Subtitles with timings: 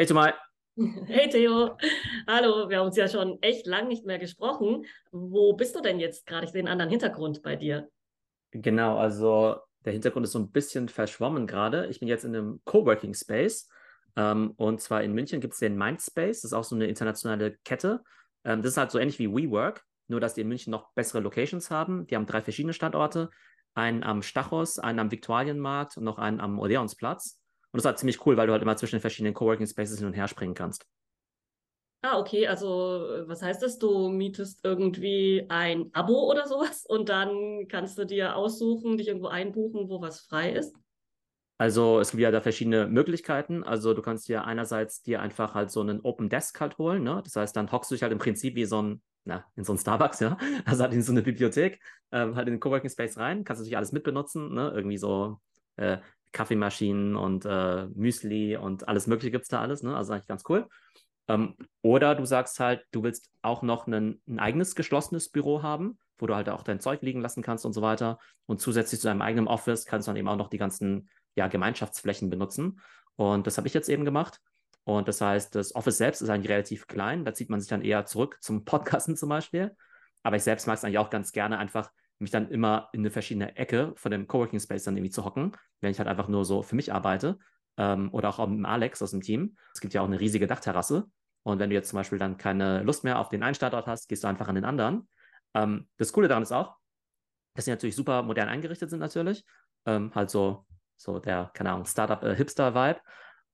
[0.00, 0.32] Hey Tomai.
[1.08, 1.76] Hey Theo,
[2.26, 4.86] hallo, wir haben uns ja schon echt lang nicht mehr gesprochen.
[5.12, 6.46] Wo bist du denn jetzt gerade?
[6.46, 7.90] Ich sehe einen anderen Hintergrund bei dir.
[8.50, 11.86] Genau, also der Hintergrund ist so ein bisschen verschwommen gerade.
[11.88, 13.68] Ich bin jetzt in einem Coworking Space
[14.16, 17.58] ähm, und zwar in München gibt es den Mindspace, das ist auch so eine internationale
[17.66, 18.02] Kette.
[18.44, 21.20] Ähm, das ist halt so ähnlich wie WeWork, nur dass die in München noch bessere
[21.20, 22.06] Locations haben.
[22.06, 23.28] Die haben drei verschiedene Standorte,
[23.74, 27.39] einen am Stachus, einen am Viktualienmarkt und noch einen am Odeonsplatz.
[27.72, 29.98] Und das ist halt ziemlich cool, weil du halt immer zwischen den verschiedenen Coworking Spaces
[29.98, 30.86] hin und her springen kannst.
[32.02, 32.76] Ah, okay, also
[33.26, 33.78] was heißt das?
[33.78, 39.28] Du mietest irgendwie ein Abo oder sowas und dann kannst du dir aussuchen, dich irgendwo
[39.28, 40.74] einbuchen, wo was frei ist?
[41.58, 43.62] Also es gibt ja da verschiedene Möglichkeiten.
[43.64, 47.20] Also du kannst dir einerseits dir einfach halt so einen Open Desk halt holen, ne?
[47.22, 49.74] Das heißt, dann hockst du dich halt im Prinzip wie so ein, na, in so
[49.74, 51.78] ein Starbucks, ja, also halt in so eine Bibliothek,
[52.12, 54.72] ähm, halt in den Coworking Space rein, kannst du natürlich alles mitbenutzen, ne?
[54.74, 55.38] Irgendwie so
[55.76, 55.98] äh,
[56.32, 59.96] Kaffeemaschinen und äh, Müsli und alles Mögliche gibt es da alles, ne?
[59.96, 60.68] Also eigentlich ganz cool.
[61.28, 65.98] Ähm, oder du sagst halt, du willst auch noch einen, ein eigenes geschlossenes Büro haben,
[66.18, 68.18] wo du halt auch dein Zeug liegen lassen kannst und so weiter.
[68.46, 71.48] Und zusätzlich zu deinem eigenen Office kannst du dann eben auch noch die ganzen ja,
[71.48, 72.80] Gemeinschaftsflächen benutzen.
[73.16, 74.40] Und das habe ich jetzt eben gemacht.
[74.84, 77.24] Und das heißt, das Office selbst ist eigentlich relativ klein.
[77.24, 79.76] Da zieht man sich dann eher zurück zum Podcasten zum Beispiel.
[80.22, 81.90] Aber ich selbst mag es eigentlich auch ganz gerne, einfach
[82.20, 85.52] mich dann immer in eine verschiedene Ecke von dem Coworking Space dann irgendwie zu hocken,
[85.80, 87.38] wenn ich halt einfach nur so für mich arbeite.
[87.76, 89.56] Ähm, oder auch mit Alex aus dem Team.
[89.74, 91.06] Es gibt ja auch eine riesige Dachterrasse.
[91.42, 94.08] Und wenn du jetzt zum Beispiel dann keine Lust mehr auf den einen Standort hast,
[94.08, 95.08] gehst du einfach an den anderen.
[95.54, 96.76] Ähm, das Coole daran ist auch,
[97.54, 99.44] dass sie natürlich super modern eingerichtet sind natürlich.
[99.86, 102.98] Ähm, halt so, so der, keine Ahnung, Startup-Hipster-Vibe.
[102.98, 103.02] Äh,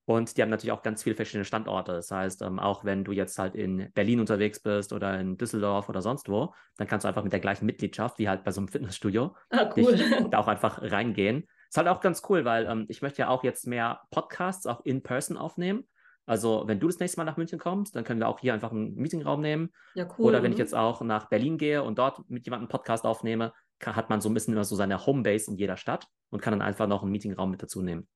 [0.06, 1.92] und die haben natürlich auch ganz viele verschiedene Standorte.
[1.92, 5.88] Das heißt, ähm, auch wenn du jetzt halt in Berlin unterwegs bist oder in Düsseldorf
[5.88, 8.60] oder sonst wo, dann kannst du einfach mit der gleichen Mitgliedschaft wie halt bei so
[8.60, 9.96] einem Fitnessstudio ah, cool.
[10.30, 11.48] da auch einfach reingehen.
[11.68, 14.84] Ist halt auch ganz cool, weil ähm, ich möchte ja auch jetzt mehr Podcasts auch
[14.84, 15.88] in Person aufnehmen.
[16.24, 18.72] Also, wenn du das nächste Mal nach München kommst, dann können wir auch hier einfach
[18.72, 19.72] einen Meetingraum nehmen.
[19.94, 20.26] Ja, cool.
[20.26, 23.52] Oder wenn ich jetzt auch nach Berlin gehe und dort mit jemandem einen Podcast aufnehme,
[23.78, 26.52] kann, hat man so ein bisschen immer so seine Homebase in jeder Stadt und kann
[26.52, 28.08] dann einfach noch einen Meetingraum mit dazu nehmen.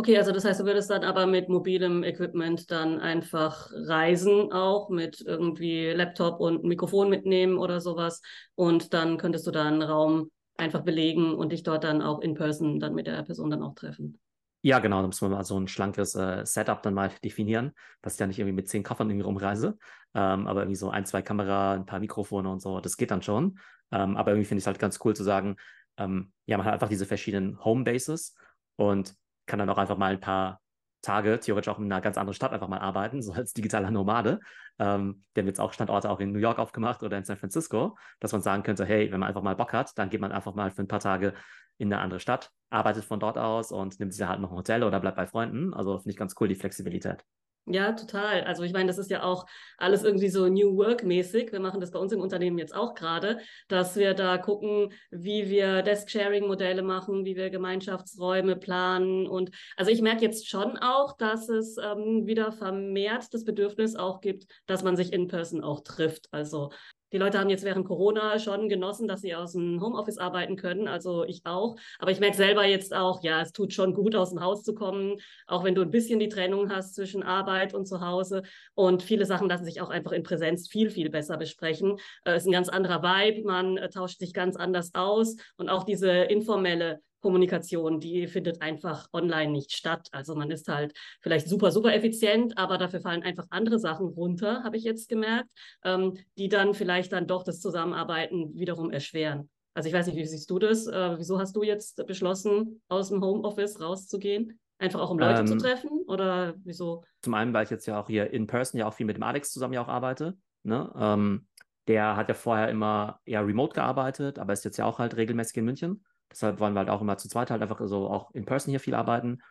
[0.00, 4.88] Okay, also das heißt, du würdest dann aber mit mobilem Equipment dann einfach reisen, auch
[4.88, 8.22] mit irgendwie Laptop und Mikrofon mitnehmen oder sowas.
[8.54, 12.32] Und dann könntest du da einen Raum einfach belegen und dich dort dann auch in
[12.32, 14.18] person dann mit der Person dann auch treffen.
[14.62, 18.14] Ja, genau, da muss man mal so ein schlankes äh, Setup dann mal definieren, dass
[18.14, 19.76] ich ja nicht irgendwie mit zehn Koffern irgendwie rumreise,
[20.14, 23.20] ähm, aber irgendwie so ein, zwei Kamera, ein paar Mikrofone und so, das geht dann
[23.20, 23.58] schon.
[23.92, 25.56] Ähm, aber irgendwie finde ich es halt ganz cool zu sagen,
[25.98, 28.34] ähm, ja, man hat einfach diese verschiedenen Homebases
[28.76, 29.14] und
[29.50, 30.60] kann dann auch einfach mal ein paar
[31.02, 34.40] Tage theoretisch auch in einer ganz anderen Stadt einfach mal arbeiten, so als digitaler Nomade.
[34.78, 37.98] Ähm, wir haben jetzt auch Standorte auch in New York aufgemacht oder in San Francisco,
[38.20, 40.54] dass man sagen könnte, hey, wenn man einfach mal Bock hat, dann geht man einfach
[40.54, 41.34] mal für ein paar Tage
[41.78, 44.84] in eine andere Stadt, arbeitet von dort aus und nimmt sich halt noch ein Hotel
[44.84, 45.74] oder bleibt bei Freunden.
[45.74, 47.24] Also finde ich ganz cool, die Flexibilität.
[47.66, 48.42] Ja, total.
[48.44, 51.52] Also ich meine, das ist ja auch alles irgendwie so New Work-mäßig.
[51.52, 53.38] Wir machen das bei uns im Unternehmen jetzt auch gerade,
[53.68, 59.28] dass wir da gucken, wie wir Desk-Sharing-Modelle machen, wie wir Gemeinschaftsräume planen.
[59.28, 64.20] Und also ich merke jetzt schon auch, dass es ähm, wieder vermehrt das Bedürfnis auch
[64.20, 66.28] gibt, dass man sich in Person auch trifft.
[66.32, 66.70] Also
[67.12, 70.88] die Leute haben jetzt während Corona schon genossen, dass sie aus dem Homeoffice arbeiten können,
[70.88, 71.76] also ich auch.
[71.98, 74.74] Aber ich merke selber jetzt auch, ja, es tut schon gut, aus dem Haus zu
[74.74, 75.16] kommen,
[75.46, 78.42] auch wenn du ein bisschen die Trennung hast zwischen Arbeit und zu Hause.
[78.74, 81.98] Und viele Sachen lassen sich auch einfach in Präsenz viel, viel besser besprechen.
[82.24, 85.68] Es äh, ist ein ganz anderer Vibe, man äh, tauscht sich ganz anders aus und
[85.68, 90.08] auch diese informelle Kommunikation, die findet einfach online nicht statt.
[90.12, 94.64] Also man ist halt vielleicht super, super effizient, aber dafür fallen einfach andere Sachen runter,
[94.64, 95.50] habe ich jetzt gemerkt,
[95.84, 99.48] ähm, die dann vielleicht dann doch das Zusammenarbeiten wiederum erschweren.
[99.74, 100.86] Also ich weiß nicht, wie siehst du das?
[100.86, 104.58] Äh, wieso hast du jetzt beschlossen, aus dem Homeoffice rauszugehen?
[104.78, 107.04] Einfach auch um Leute ähm, zu treffen oder wieso?
[107.22, 109.22] Zum einen, weil ich jetzt ja auch hier in Person ja auch viel mit dem
[109.22, 110.36] Alex zusammen ja auch arbeite.
[110.62, 110.90] Ne?
[110.96, 111.46] Ähm,
[111.86, 115.56] der hat ja vorher immer eher remote gearbeitet, aber ist jetzt ja auch halt regelmäßig
[115.58, 116.04] in München.
[116.30, 118.80] Deshalb wollen wir halt auch immer zu zweit halt einfach so auch in person hier
[118.80, 119.42] viel arbeiten.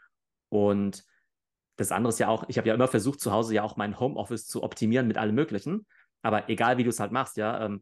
[0.50, 1.04] Und
[1.76, 4.00] das andere ist ja auch, ich habe ja immer versucht, zu Hause ja auch mein
[4.00, 5.86] Homeoffice zu optimieren mit allem Möglichen.
[6.22, 7.82] Aber egal, wie du es halt machst, ja, ähm,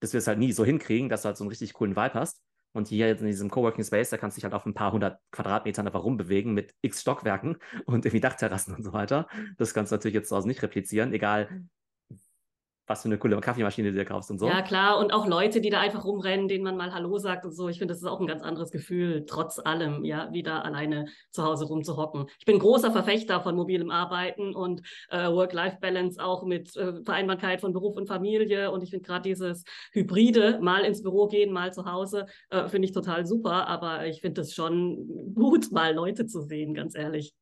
[0.00, 2.14] dass wir es halt nie so hinkriegen, dass du halt so einen richtig coolen Vibe
[2.14, 2.42] hast.
[2.72, 4.92] Und hier jetzt in diesem Coworking Space, da kannst du dich halt auf ein paar
[4.92, 9.28] hundert Quadratmetern einfach rumbewegen mit x Stockwerken und irgendwie Dachterrassen und so weiter.
[9.58, 11.66] Das kannst du natürlich jetzt zu Hause nicht replizieren, egal
[12.92, 14.46] was für eine coole Kaffeemaschine du dir kaufst und so.
[14.46, 14.98] Ja, klar.
[14.98, 17.68] Und auch Leute, die da einfach rumrennen, denen man mal Hallo sagt und so.
[17.68, 21.42] Ich finde, das ist auch ein ganz anderes Gefühl, trotz allem, ja, wieder alleine zu
[21.42, 22.26] Hause rumzuhocken.
[22.38, 27.72] Ich bin großer Verfechter von mobilem Arbeiten und äh, Work-Life-Balance auch mit äh, Vereinbarkeit von
[27.72, 28.70] Beruf und Familie.
[28.70, 32.86] Und ich finde gerade dieses Hybride, mal ins Büro gehen, mal zu Hause, äh, finde
[32.86, 33.68] ich total super.
[33.68, 37.32] Aber ich finde es schon gut, mal Leute zu sehen, ganz ehrlich.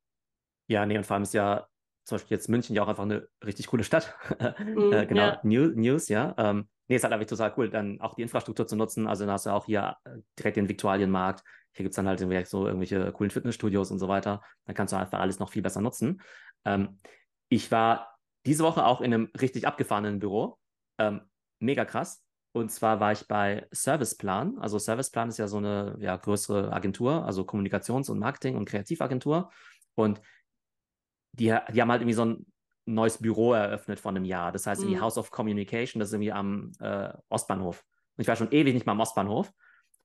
[0.68, 1.66] Ja, nee, und vor allem ist ja
[2.04, 4.14] zum Beispiel jetzt München ja auch einfach eine richtig coole Stadt.
[4.58, 5.40] Mhm, äh, genau, ja.
[5.42, 6.34] New, News, ja.
[6.38, 9.06] Ähm, nee, ist halt einfach total cool, dann auch die Infrastruktur zu nutzen.
[9.06, 11.42] Also dann hast du auch hier äh, direkt den Viktualienmarkt.
[11.72, 12.18] Hier gibt es dann halt
[12.48, 14.42] so irgendwelche coolen Fitnessstudios und so weiter.
[14.66, 16.20] Dann kannst du einfach alles noch viel besser nutzen.
[16.64, 17.00] Ähm,
[17.48, 20.58] ich war diese Woche auch in einem richtig abgefahrenen Büro.
[20.98, 21.22] Ähm,
[21.60, 22.22] mega krass.
[22.52, 24.58] Und zwar war ich bei Serviceplan.
[24.58, 29.50] Also Serviceplan ist ja so eine ja, größere Agentur, also Kommunikations- und Marketing- und Kreativagentur.
[29.94, 30.20] Und
[31.32, 32.46] die, die haben halt irgendwie so ein
[32.86, 34.52] neues Büro eröffnet vor einem Jahr.
[34.52, 35.02] Das heißt irgendwie Mhm.
[35.02, 37.84] House of Communication, das ist irgendwie am äh, Ostbahnhof.
[38.16, 39.52] Und ich war schon ewig nicht mal am Ostbahnhof.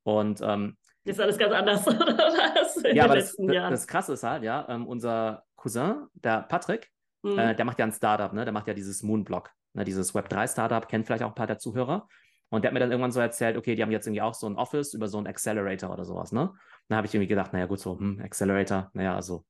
[0.04, 2.77] Und ähm, Ist alles ganz anders, oder was?
[2.77, 3.72] In ja, den aber das, letzten das, Jahren.
[3.72, 6.92] das Krasse ist halt, ja, ähm, unser Cousin, der Patrick,
[7.24, 7.39] Mhm.
[7.39, 8.45] äh, der macht ja ein Startup, ne?
[8.45, 9.83] Der macht ja dieses Moonblock, ne?
[9.83, 12.07] dieses Web3-Startup, kennt vielleicht auch ein paar der Zuhörer.
[12.50, 14.45] Und der hat mir dann irgendwann so erzählt, okay, die haben jetzt irgendwie auch so
[14.48, 16.54] ein Office über so einen Accelerator oder sowas, ne?
[16.88, 19.44] Dann habe ich irgendwie gedacht, naja, gut, so, hm, Accelerator, naja, also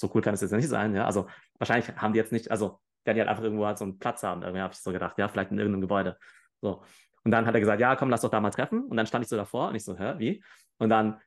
[0.00, 1.04] so cool kann es jetzt nicht sein, ja.
[1.06, 1.26] Also
[1.58, 4.22] wahrscheinlich haben die jetzt nicht, also werden die halt einfach irgendwo halt so einen Platz
[4.22, 4.42] haben.
[4.42, 6.16] Irgendwie habe ich so gedacht, ja, vielleicht in irgendeinem Gebäude.
[6.60, 6.82] So.
[7.24, 8.84] Und dann hat er gesagt, ja, komm, lass doch da mal treffen.
[8.84, 10.42] Und dann stand ich so davor und ich so, hä, wie?
[10.78, 11.20] Und dann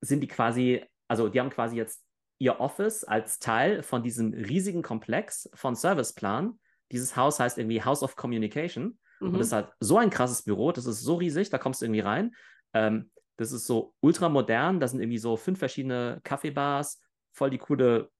[0.00, 2.04] sind die quasi, also die haben quasi jetzt
[2.38, 6.58] ihr Office als Teil von diesem riesigen Komplex von Serviceplan.
[6.90, 8.98] Dieses Haus heißt irgendwie House of Communication.
[9.20, 9.56] Und das ist Mhm.
[9.56, 12.34] halt so ein krasses Büro, das ist so riesig, da kommst du irgendwie rein.
[12.72, 17.00] Ähm, das ist so ultra modern, da sind irgendwie so fünf verschiedene Kaffeebars,
[17.32, 18.10] voll die coole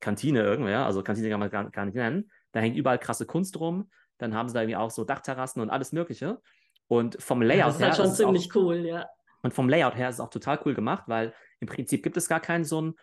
[0.00, 0.86] Kantine irgendwie, ja.
[0.86, 2.30] Also Kantine kann man gar, gar nicht nennen.
[2.52, 3.90] Da hängt überall krasse Kunst rum.
[4.18, 6.40] Dann haben sie da irgendwie auch so Dachterrassen und alles Mögliche.
[6.88, 9.08] Und vom Layout das ist her halt schon ist es auch, ziemlich cool, ja.
[9.42, 12.28] und vom Layout her ist es auch total cool gemacht, weil im Prinzip gibt es
[12.28, 12.94] gar keinen so ein,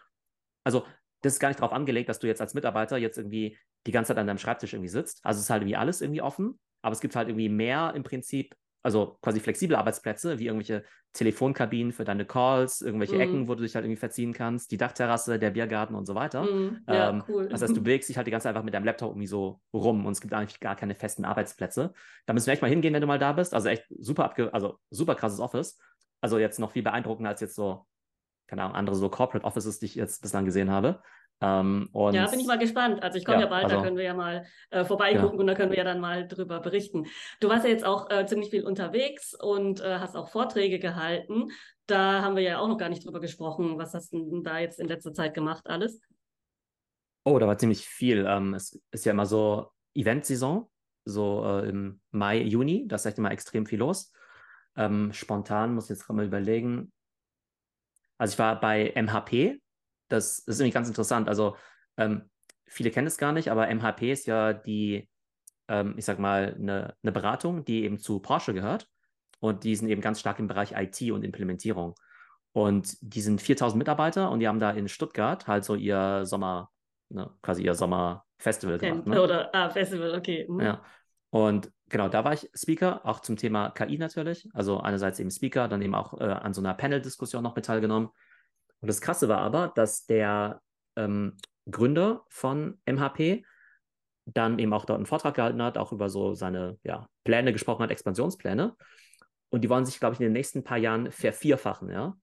[0.64, 0.86] also
[1.22, 4.10] das ist gar nicht darauf angelegt, dass du jetzt als Mitarbeiter jetzt irgendwie die ganze
[4.10, 5.20] Zeit an deinem Schreibtisch irgendwie sitzt.
[5.24, 8.04] Also es ist halt irgendwie alles irgendwie offen, aber es gibt halt irgendwie mehr im
[8.04, 10.84] Prinzip, also quasi flexible Arbeitsplätze, wie irgendwelche
[11.14, 13.22] Telefonkabinen für deine Calls, irgendwelche Mhm.
[13.22, 16.44] Ecken, wo du dich halt irgendwie verziehen kannst, die Dachterrasse, der Biergarten und so weiter.
[16.44, 16.84] Mhm.
[16.88, 17.48] Ja, Ähm, cool.
[17.50, 19.62] Das heißt, du bewegst dich halt die ganze Zeit einfach mit deinem Laptop irgendwie so
[19.74, 21.94] rum und es gibt eigentlich gar keine festen Arbeitsplätze.
[22.26, 23.54] Da müssen wir echt mal hingehen, wenn du mal da bist.
[23.54, 25.78] Also echt super, abge also super krasses Office.
[26.22, 27.86] Also jetzt noch viel beeindruckender als jetzt so,
[28.48, 31.02] keine Ahnung, andere so Corporate Offices, die ich jetzt bislang gesehen habe.
[31.44, 33.04] Ähm, Ja, bin ich mal gespannt.
[33.04, 35.42] Also ich komme Ja, ja, bald, da also- können wir ja mal äh, vorbeigucken Genau.
[35.42, 37.06] und da können wir ja dann mal drüber berichten.
[37.42, 41.52] Du warst ja jetzt auch äh, ziemlich viel unterwegs und äh, hast auch Vorträge gehalten.
[41.86, 43.78] Da haben wir ja auch noch gar nicht drüber gesprochen.
[43.78, 46.00] Was hast du denn da jetzt in letzter Zeit gemacht alles?
[47.26, 48.26] Oh, da war ziemlich viel.
[48.28, 50.70] Ähm, es ist ja immer so Eventsaison,
[51.06, 52.88] so äh, im Mai, Juni.
[52.88, 54.14] Da ist echt immer extrem viel los.
[54.76, 56.92] Ähm, spontan muss ich jetzt gerade mal überlegen.
[58.18, 59.60] Also ich war bei MHP.
[60.14, 61.28] Das, ist irgendwie ganz interessant.
[61.28, 61.56] Also
[61.98, 62.30] ähm,
[62.66, 65.10] viele kennen es gar nicht, aber MHP ist ja die,
[65.68, 68.88] ähm, ich sag mal, eine, eine Beratung, die eben zu Porsche gehört.
[69.40, 71.96] Und die sind eben ganz stark im Bereich IT und Implementierung.
[72.54, 76.70] Und die sind 4000 Mitarbeiter und die haben da in Stuttgart halt so ihr Sommer,
[77.10, 79.08] ne, quasi ihr Sommerfestival gemacht.
[79.08, 79.22] Ne?
[79.22, 80.46] Oder ah, Festival, okay.
[80.48, 80.62] Mhm.
[80.62, 80.84] Ja.
[81.32, 84.48] Und genau, da war ich Speaker, auch zum Thema KI natürlich.
[84.54, 88.10] Also einerseits eben Speaker, dann eben auch äh, an so einer Panel-Diskussion noch mit teilgenommen.
[88.84, 90.62] Und das Krasse war aber, dass der
[90.98, 91.38] ähm,
[91.72, 93.46] Gründer von MHP
[94.26, 97.84] dann eben auch dort einen Vortrag gehalten hat, auch über so seine ja, Pläne gesprochen
[97.84, 98.76] hat, Expansionspläne.
[99.52, 102.18] Und die wollen sich, glaube ich, in den nächsten paar Jahren vervierfachen, ja.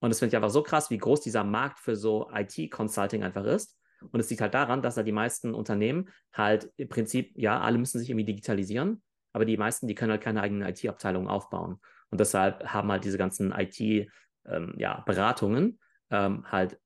[0.00, 3.46] Und das finde ich einfach so krass, wie groß dieser Markt für so IT-Consulting einfach
[3.46, 3.74] ist.
[4.12, 7.78] Und es liegt halt daran, dass da die meisten Unternehmen halt im Prinzip, ja, alle
[7.78, 11.80] müssen sich irgendwie digitalisieren, aber die meisten, die können halt keine eigenen IT-Abteilungen aufbauen.
[12.10, 15.78] Und deshalb haben halt diese ganzen IT-Beratungen ähm,
[16.10, 16.78] halt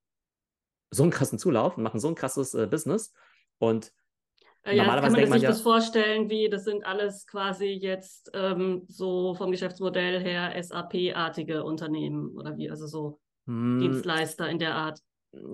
[0.91, 3.13] so einen krassen Zulauf und machen so ein krasses äh, Business.
[3.59, 3.93] Und
[4.65, 7.27] Äh, Ja, Normalerweise kann man denkt man sich ja- das vorstellen, wie das sind alles
[7.27, 14.49] quasi jetzt ähm, so vom Geschäftsmodell her SAP-artige Unternehmen oder wie, also so mh, Dienstleister
[14.49, 15.01] in der Art.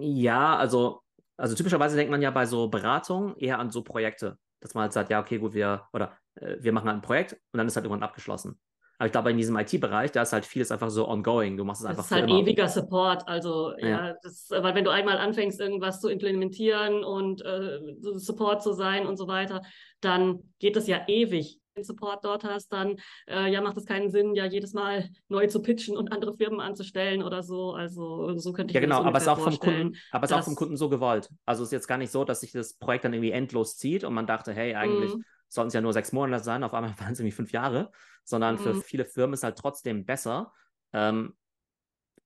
[0.00, 1.02] Ja, also,
[1.36, 4.92] also typischerweise denkt man ja bei so Beratungen eher an so Projekte, dass man halt
[4.92, 7.76] sagt, ja, okay, gut, wir, oder äh, wir machen halt ein Projekt und dann ist
[7.76, 8.58] halt irgendwann abgeschlossen.
[8.98, 11.56] Aber ich glaube, in diesem IT-Bereich, da ist halt vieles einfach so ongoing.
[11.56, 13.28] Du machst es Das einfach ist für halt ewiger Support.
[13.28, 14.14] Also ja, Ja.
[14.22, 17.78] das, weil wenn du einmal anfängst, irgendwas zu implementieren und äh,
[18.16, 19.62] Support zu sein und so weiter,
[20.00, 21.60] dann geht das ja ewig.
[21.74, 22.96] Wenn du Support dort hast, dann
[23.28, 26.60] äh, ja macht es keinen Sinn, ja jedes Mal neu zu pitchen und andere Firmen
[26.60, 27.72] anzustellen oder so.
[27.74, 29.58] Also so könnte ich Ja, mir das genau, aber es ist auch vom.
[29.58, 31.28] Kunden, aber es ist auch vom Kunden so gewollt.
[31.44, 34.04] Also es ist jetzt gar nicht so, dass sich das Projekt dann irgendwie endlos zieht
[34.04, 35.24] und man dachte, hey, eigentlich Mhm.
[35.48, 37.90] Sollten es ja nur sechs Monate sein, auf einmal waren es irgendwie fünf Jahre,
[38.24, 38.82] sondern für Mhm.
[38.82, 40.52] viele Firmen ist halt trotzdem besser,
[40.92, 41.36] ähm,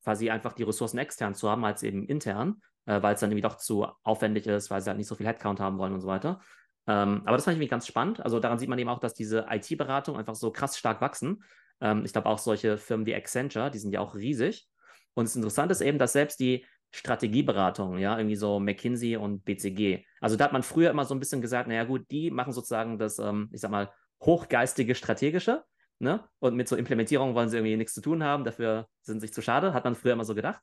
[0.03, 3.43] quasi einfach die Ressourcen extern zu haben als eben intern, äh, weil es dann irgendwie
[3.43, 6.09] doch zu aufwendig ist, weil sie halt nicht so viel Headcount haben wollen und so
[6.09, 6.41] weiter.
[6.87, 8.21] Ähm, aber das fand ich irgendwie ganz spannend.
[8.21, 11.45] Also daran sieht man eben auch, dass diese IT-Beratung einfach so krass stark wachsen.
[11.81, 14.67] Ähm, ich glaube auch solche Firmen wie Accenture, die sind ja auch riesig.
[15.15, 20.05] Und das Interessante ist eben, dass selbst die Strategieberatung, ja, irgendwie so McKinsey und BCG.
[20.21, 22.99] Also da hat man früher immer so ein bisschen gesagt, naja gut, die machen sozusagen
[22.99, 25.65] das, ähm, ich sag mal, hochgeistige Strategische,
[25.99, 26.25] ne?
[26.41, 29.35] Und mit so Implementierung wollen sie irgendwie nichts zu tun haben, dafür sind sie sich
[29.35, 30.61] zu schade, hat man früher immer so gedacht.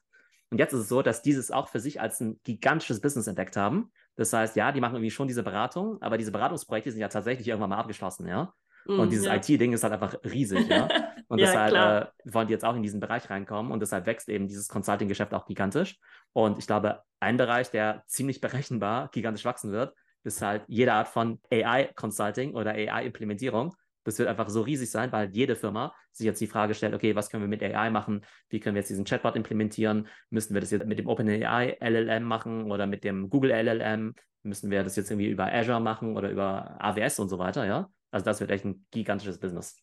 [0.49, 3.57] Und jetzt ist es so, dass dieses auch für sich als ein gigantisches Business entdeckt
[3.57, 3.91] haben.
[4.15, 7.47] Das heißt, ja, die machen irgendwie schon diese Beratung, aber diese Beratungsprojekte sind ja tatsächlich
[7.47, 8.53] irgendwann mal abgeschlossen, ja.
[8.85, 9.35] Mm, und dieses ja.
[9.35, 10.87] IT-Ding ist halt einfach riesig, ja.
[11.27, 14.29] Und ja, deshalb äh, wollen die jetzt auch in diesen Bereich reinkommen und deshalb wächst
[14.29, 15.99] eben dieses Consulting-Geschäft auch gigantisch.
[16.33, 19.93] Und ich glaube, ein Bereich, der ziemlich berechenbar gigantisch wachsen wird,
[20.23, 23.75] ist halt jede Art von AI-Consulting oder AI-Implementierung.
[24.03, 27.15] Das wird einfach so riesig sein, weil jede Firma sich jetzt die Frage stellt, okay,
[27.15, 28.23] was können wir mit AI machen?
[28.47, 30.07] Wie können wir jetzt diesen Chatbot implementieren?
[30.29, 34.15] Müssen wir das jetzt mit dem OpenAI LLM machen oder mit dem Google LLM?
[34.43, 37.89] Müssen wir das jetzt irgendwie über Azure machen oder über AWS und so weiter, ja?
[38.11, 39.75] Also das wird echt ein gigantisches Business.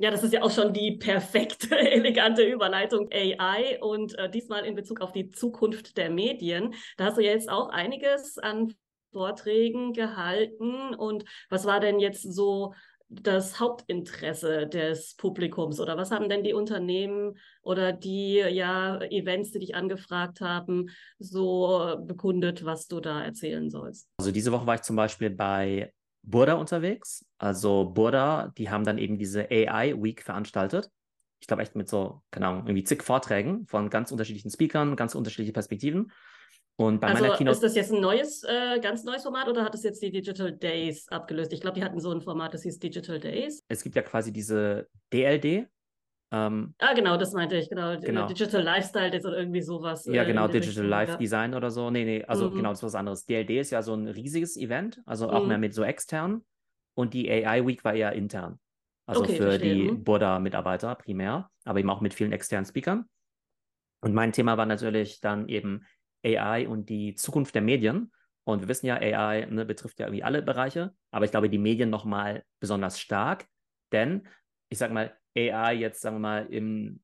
[0.00, 4.76] Ja, das ist ja auch schon die perfekte, elegante Überleitung AI und äh, diesmal in
[4.76, 6.74] Bezug auf die Zukunft der Medien.
[6.96, 8.74] Da hast du jetzt auch einiges an
[9.10, 12.74] Vorträgen gehalten und was war denn jetzt so
[13.08, 19.60] das Hauptinteresse des Publikums oder was haben denn die Unternehmen oder die ja Events, die
[19.60, 24.08] dich angefragt haben, so bekundet, was du da erzählen sollst?
[24.18, 27.24] Also diese Woche war ich zum Beispiel bei Burda unterwegs.
[27.38, 30.90] Also Burda, die haben dann eben diese AI Week veranstaltet.
[31.40, 35.14] Ich glaube echt mit so, keine Ahnung, irgendwie zig Vorträgen von ganz unterschiedlichen Speakern, ganz
[35.14, 36.12] unterschiedliche Perspektiven.
[36.76, 37.56] Und bei also meiner Keynote.
[37.56, 40.52] Ist das jetzt ein neues, äh, ganz neues Format oder hat es jetzt die Digital
[40.52, 41.52] Days abgelöst?
[41.52, 43.64] Ich glaube, die hatten so ein Format, das hieß Digital Days.
[43.68, 45.68] Es gibt ja quasi diese DLD.
[46.30, 47.98] Ähm, ah, genau, das meinte ich, genau.
[47.98, 48.26] genau.
[48.26, 50.04] Digital Lifestyle Days oder irgendwie sowas.
[50.04, 51.18] Ja, äh, genau, Digital Richtung, Life ja.
[51.18, 51.90] Design oder so.
[51.90, 52.56] Nee, nee, also mhm.
[52.56, 53.24] genau, das ist was anderes.
[53.24, 55.48] DLD ist ja so ein riesiges Event, also auch mhm.
[55.48, 56.42] mehr mit so extern.
[56.94, 58.58] Und die AI Week war eher intern.
[59.06, 59.74] Also okay, für verstehe.
[59.74, 60.04] die mhm.
[60.04, 63.06] Burda-Mitarbeiter primär, aber eben auch mit vielen externen Speakern.
[64.00, 65.86] Und mein Thema war natürlich dann eben
[66.24, 68.12] AI und die Zukunft der Medien.
[68.44, 71.58] Und wir wissen ja, AI ne, betrifft ja irgendwie alle Bereiche, aber ich glaube, die
[71.58, 73.46] Medien nochmal besonders stark,
[73.92, 74.26] denn
[74.70, 77.00] ich sage mal, AI jetzt, sagen wir mal, im,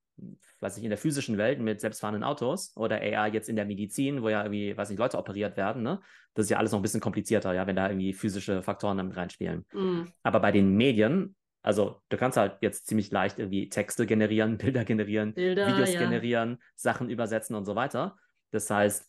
[0.61, 4.23] was ich, in der physischen Welt mit selbstfahrenden Autos oder AI jetzt in der Medizin,
[4.23, 6.00] wo ja irgendwie, weiß nicht, Leute operiert werden, ne?
[6.35, 9.17] Das ist ja alles noch ein bisschen komplizierter, ja, wenn da irgendwie physische Faktoren damit
[9.17, 9.64] reinspielen.
[9.73, 10.09] Mhm.
[10.23, 14.85] Aber bei den Medien, also du kannst halt jetzt ziemlich leicht irgendwie Texte generieren, Bilder
[14.85, 16.00] generieren, Bilder, Videos ja.
[16.00, 18.17] generieren, Sachen übersetzen und so weiter.
[18.50, 19.09] Das heißt,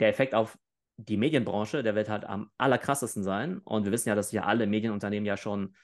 [0.00, 0.58] der Effekt auf
[0.96, 3.58] die Medienbranche, der wird halt am allerkrassesten sein.
[3.58, 5.74] Und wir wissen ja, dass ja alle Medienunternehmen ja schon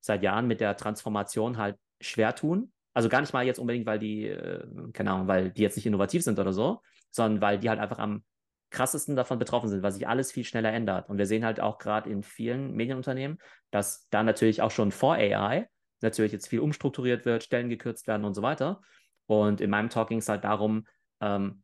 [0.00, 2.72] seit Jahren mit der Transformation halt schwer tun.
[2.94, 5.86] Also gar nicht mal jetzt unbedingt, weil die, äh, keine Ahnung, weil die jetzt nicht
[5.86, 8.22] innovativ sind oder so, sondern weil die halt einfach am
[8.70, 11.08] krassesten davon betroffen sind, weil sich alles viel schneller ändert.
[11.08, 13.38] Und wir sehen halt auch gerade in vielen Medienunternehmen,
[13.70, 15.68] dass da natürlich auch schon vor AI
[16.00, 18.80] natürlich jetzt viel umstrukturiert wird, Stellen gekürzt werden und so weiter.
[19.26, 20.86] Und in meinem Talk ging es halt darum,
[21.20, 21.62] ähm,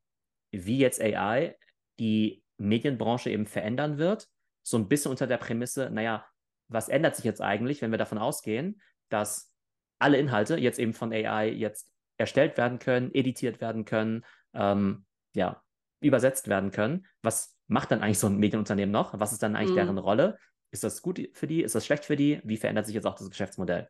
[0.50, 1.57] wie jetzt AI
[1.99, 4.28] die Medienbranche eben verändern wird.
[4.62, 6.26] So ein bisschen unter der Prämisse, naja,
[6.68, 9.52] was ändert sich jetzt eigentlich, wenn wir davon ausgehen, dass
[9.99, 14.25] alle Inhalte jetzt eben von AI jetzt erstellt werden können, editiert werden können,
[14.55, 15.62] ähm, ja,
[16.00, 17.07] übersetzt werden können.
[17.23, 19.19] Was macht dann eigentlich so ein Medienunternehmen noch?
[19.19, 19.76] Was ist dann eigentlich mhm.
[19.76, 20.38] deren Rolle?
[20.71, 21.62] Ist das gut für die?
[21.62, 22.40] Ist das schlecht für die?
[22.45, 23.88] Wie verändert sich jetzt auch das Geschäftsmodell?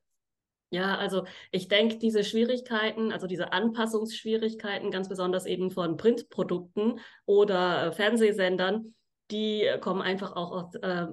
[0.70, 7.86] Ja, also ich denke, diese Schwierigkeiten, also diese Anpassungsschwierigkeiten, ganz besonders eben von Printprodukten oder
[7.86, 8.94] äh, Fernsehsendern,
[9.30, 11.06] die kommen einfach auch aus, äh,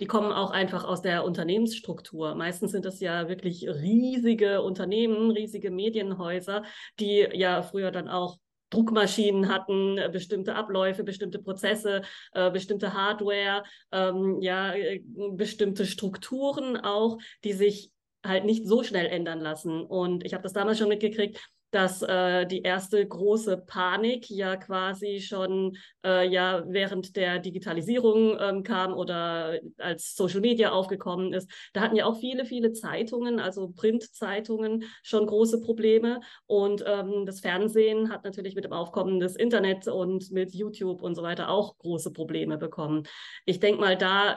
[0.00, 2.34] die kommen auch einfach aus der Unternehmensstruktur.
[2.34, 6.64] Meistens sind das ja wirklich riesige Unternehmen, riesige Medienhäuser,
[6.98, 8.38] die ja früher dann auch
[8.70, 15.00] Druckmaschinen hatten, äh, bestimmte Abläufe, bestimmte Prozesse, äh, bestimmte Hardware, ähm, ja, äh,
[15.32, 17.92] bestimmte Strukturen auch, die sich
[18.24, 19.82] halt nicht so schnell ändern lassen.
[19.84, 21.38] Und ich habe das damals schon mitgekriegt,
[21.74, 28.62] dass äh, die erste große Panik ja quasi schon äh, ja während der Digitalisierung ähm,
[28.62, 31.50] kam oder als Social Media aufgekommen ist.
[31.72, 36.20] Da hatten ja auch viele, viele Zeitungen, also Printzeitungen, schon große Probleme.
[36.46, 41.16] Und ähm, das Fernsehen hat natürlich mit dem Aufkommen des Internet und mit YouTube und
[41.16, 43.02] so weiter auch große Probleme bekommen.
[43.46, 44.36] Ich denke mal, da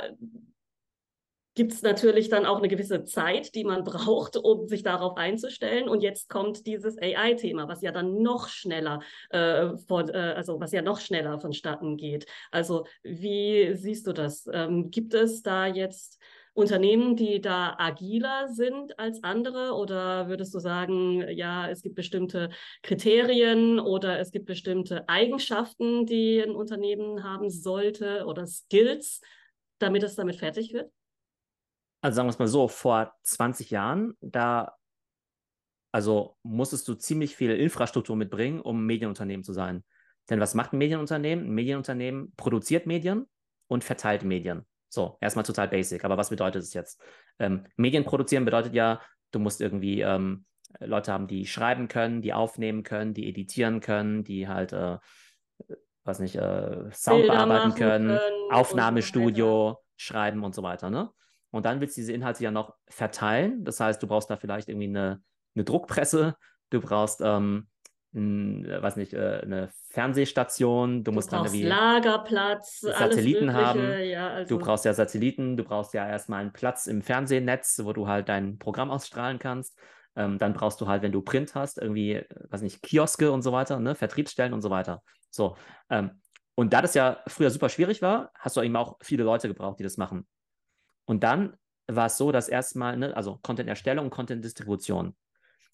[1.58, 5.90] gibt es natürlich dann auch eine gewisse Zeit, die man braucht, um sich darauf einzustellen.
[5.90, 10.72] Und jetzt kommt dieses AI-Thema, was ja dann noch schneller äh, von, äh, also was
[10.72, 12.28] ja noch schneller vonstatten geht.
[12.52, 14.48] Also wie siehst du das?
[14.54, 16.20] Ähm, gibt es da jetzt
[16.54, 19.74] Unternehmen, die da agiler sind als andere?
[19.74, 22.52] Oder würdest du sagen, ja, es gibt bestimmte
[22.84, 29.22] Kriterien oder es gibt bestimmte Eigenschaften, die ein Unternehmen haben sollte oder Skills,
[29.80, 30.92] damit es damit fertig wird?
[32.02, 34.78] Also sagen wir es mal so, vor 20 Jahren, da
[35.92, 39.84] also musstest du ziemlich viel Infrastruktur mitbringen, um Medienunternehmen zu sein.
[40.30, 41.46] Denn was macht ein Medienunternehmen?
[41.46, 43.26] Ein Medienunternehmen produziert Medien
[43.68, 44.66] und verteilt Medien.
[44.90, 46.04] So, erstmal total basic.
[46.06, 47.02] Aber was bedeutet es jetzt?
[47.40, 49.02] Ähm, Medien produzieren bedeutet ja,
[49.32, 50.46] du musst irgendwie ähm,
[50.80, 54.98] Leute haben, die schreiben können, die aufnehmen können, die editieren können, die halt, äh,
[56.04, 60.90] weiß nicht, äh, Sound Bilder bearbeiten können, können Aufnahmestudio so schreiben und so weiter.
[60.90, 61.10] Ne?
[61.52, 63.64] Und dann willst du diese Inhalte ja noch verteilen.
[63.64, 65.22] Das heißt, du brauchst da vielleicht irgendwie eine,
[65.56, 66.36] eine Druckpresse,
[66.70, 67.68] du brauchst, ähm,
[68.14, 73.82] ein, äh, weiß nicht, äh, eine Fernsehstation, du, du musst dann irgendwie Lagerplatz, Satelliten haben.
[74.04, 77.94] Ja, also du brauchst ja Satelliten, du brauchst ja erstmal einen Platz im Fernsehnetz, wo
[77.94, 79.78] du halt dein Programm ausstrahlen kannst.
[80.16, 83.44] Ähm, dann brauchst du halt, wenn du Print hast, irgendwie, äh, weiß nicht, Kioske und
[83.44, 83.94] so weiter, ne?
[83.94, 85.04] Vertriebsstellen und so weiter.
[85.30, 85.56] So.
[85.90, 86.22] Ähm,
[86.56, 89.78] und da das ja früher super schwierig war, hast du eben auch viele Leute gebraucht,
[89.78, 90.26] die das machen.
[91.08, 95.16] Und dann war es so, dass erstmal, ne, also Content-Erstellung und Content-Distribution.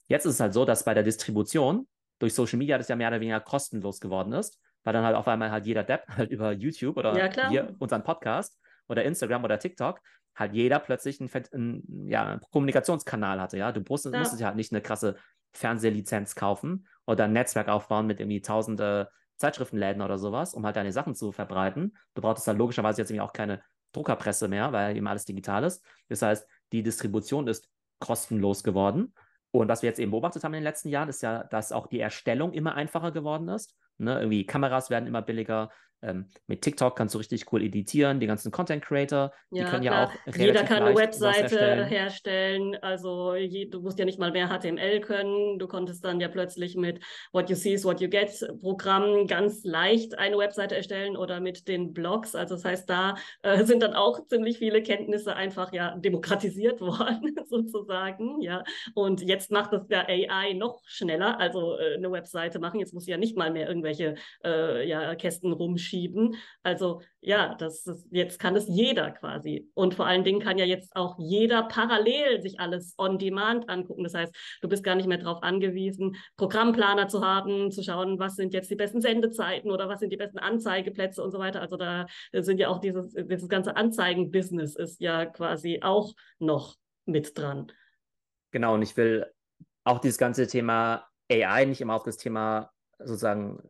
[0.08, 1.88] Jetzt ist es halt so, dass bei der Distribution
[2.20, 5.28] durch Social Media das ja mehr oder weniger kostenlos geworden ist, weil dann halt auf
[5.28, 9.60] einmal halt jeder Depp halt über YouTube oder ja, hier unseren Podcast oder Instagram oder
[9.60, 10.00] TikTok
[10.36, 13.58] halt jeder plötzlich einen, einen ja, Kommunikationskanal hatte.
[13.58, 14.20] Ja, du musstest, ja.
[14.20, 15.16] musstest ja halt nicht eine krasse
[15.52, 20.92] Fernsehlizenz kaufen oder ein Netzwerk aufbauen mit irgendwie tausende Zeitschriftenläden oder sowas, um halt deine
[20.92, 21.96] Sachen zu verbreiten.
[22.16, 23.62] Du brauchst halt logischerweise jetzt irgendwie auch keine
[23.94, 25.84] Druckerpresse mehr, weil eben alles digital ist.
[26.10, 27.70] Das heißt, die Distribution ist
[28.00, 29.14] kostenlos geworden.
[29.52, 31.88] Und was wir jetzt eben beobachtet haben in den letzten Jahren, ist ja, dass auch
[31.88, 33.76] die Erstellung immer einfacher geworden ist.
[33.98, 34.16] Ne?
[34.16, 35.70] Irgendwie Kameras werden immer billiger,
[36.03, 39.83] ähm, mit TikTok kannst du richtig cool editieren, die ganzen Content Creator, ja, die können
[39.83, 39.95] klar.
[39.95, 44.31] ja auch relativ Jeder kann eine Webseite herstellen, also je, du musst ja nicht mal
[44.31, 47.00] mehr HTML können, du konntest dann ja plötzlich mit
[47.31, 51.67] What You See is What You Get Programm ganz leicht eine Webseite erstellen oder mit
[51.67, 55.95] den Blogs, also das heißt, da äh, sind dann auch ziemlich viele Kenntnisse einfach ja
[55.98, 62.12] demokratisiert worden, sozusagen, ja, und jetzt macht das der AI noch schneller, also äh, eine
[62.12, 66.36] Webseite machen, jetzt muss ja nicht mal mehr irgendwelche äh, ja, Kästen rumschieben, schieben.
[66.64, 69.70] Also ja, das ist, jetzt kann es jeder quasi.
[69.76, 74.03] Und vor allen Dingen kann ja jetzt auch jeder parallel sich alles on demand angucken.
[74.03, 78.36] Das heißt, du bist gar nicht mehr darauf angewiesen, Programmplaner zu haben, zu schauen, was
[78.36, 81.62] sind jetzt die besten Sendezeiten oder was sind die besten Anzeigeplätze und so weiter.
[81.62, 86.75] Also da sind ja auch dieses, dieses ganze Anzeigen-Business ist ja quasi auch noch
[87.06, 87.72] mit dran.
[88.51, 89.25] Genau, und ich will
[89.84, 93.62] auch dieses ganze Thema AI nicht immer auf das Thema sozusagen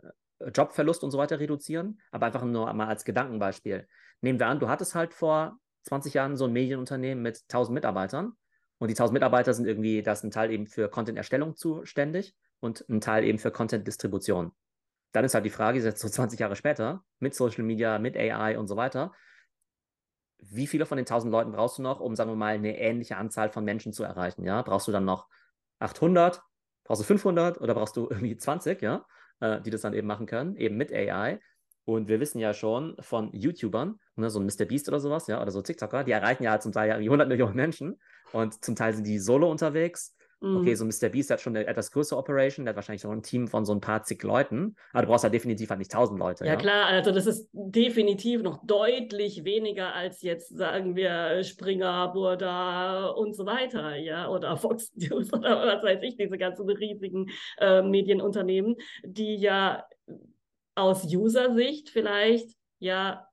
[0.50, 3.88] Jobverlust und so weiter reduzieren, aber einfach nur mal als Gedankenbeispiel.
[4.22, 8.34] Nehmen wir an, du hattest halt vor 20 Jahren so ein Medienunternehmen mit 1000 Mitarbeitern
[8.78, 12.86] und die 1000 Mitarbeiter sind irgendwie, da ist ein Teil eben für Content-Erstellung zuständig und
[12.90, 14.52] ein Teil eben für Content-Distribution.
[15.12, 18.58] Dann ist halt die Frage, jetzt so 20 Jahre später, mit Social Media, mit AI
[18.58, 19.12] und so weiter,
[20.50, 23.18] wie viele von den 1000 Leuten brauchst du noch, um, sagen wir mal, eine ähnliche
[23.18, 24.44] Anzahl von Menschen zu erreichen?
[24.44, 24.62] Ja?
[24.62, 25.28] Brauchst du dann noch
[25.80, 26.42] 800?
[26.84, 28.82] Brauchst du 500 oder brauchst du irgendwie 20?
[28.82, 29.06] Ja?
[29.44, 31.40] Äh, die das dann eben machen können, eben mit AI.
[31.86, 35.52] Und wir wissen ja schon von YouTubern, ne, so ein MrBeast oder sowas, ja, oder
[35.52, 38.00] so TikToker, die erreichen ja zum Teil ja 100 Millionen Menschen
[38.32, 40.16] und zum Teil sind die solo unterwegs.
[40.44, 40.76] Okay, mhm.
[40.76, 43.64] so MrBeast hat schon eine etwas größere Operation, der hat wahrscheinlich schon ein Team von
[43.64, 46.44] so ein paar zig Leuten, aber du brauchst ja halt definitiv halt nicht 1000 Leute.
[46.44, 52.10] Ja, ja, klar, also das ist definitiv noch deutlich weniger als jetzt, sagen wir, Springer,
[52.10, 57.30] Burda und so weiter, ja, oder Fox News oder was weiß ich, diese ganzen riesigen
[57.60, 58.76] äh, Medienunternehmen,
[59.06, 59.86] die ja
[60.76, 63.30] aus User-Sicht vielleicht ja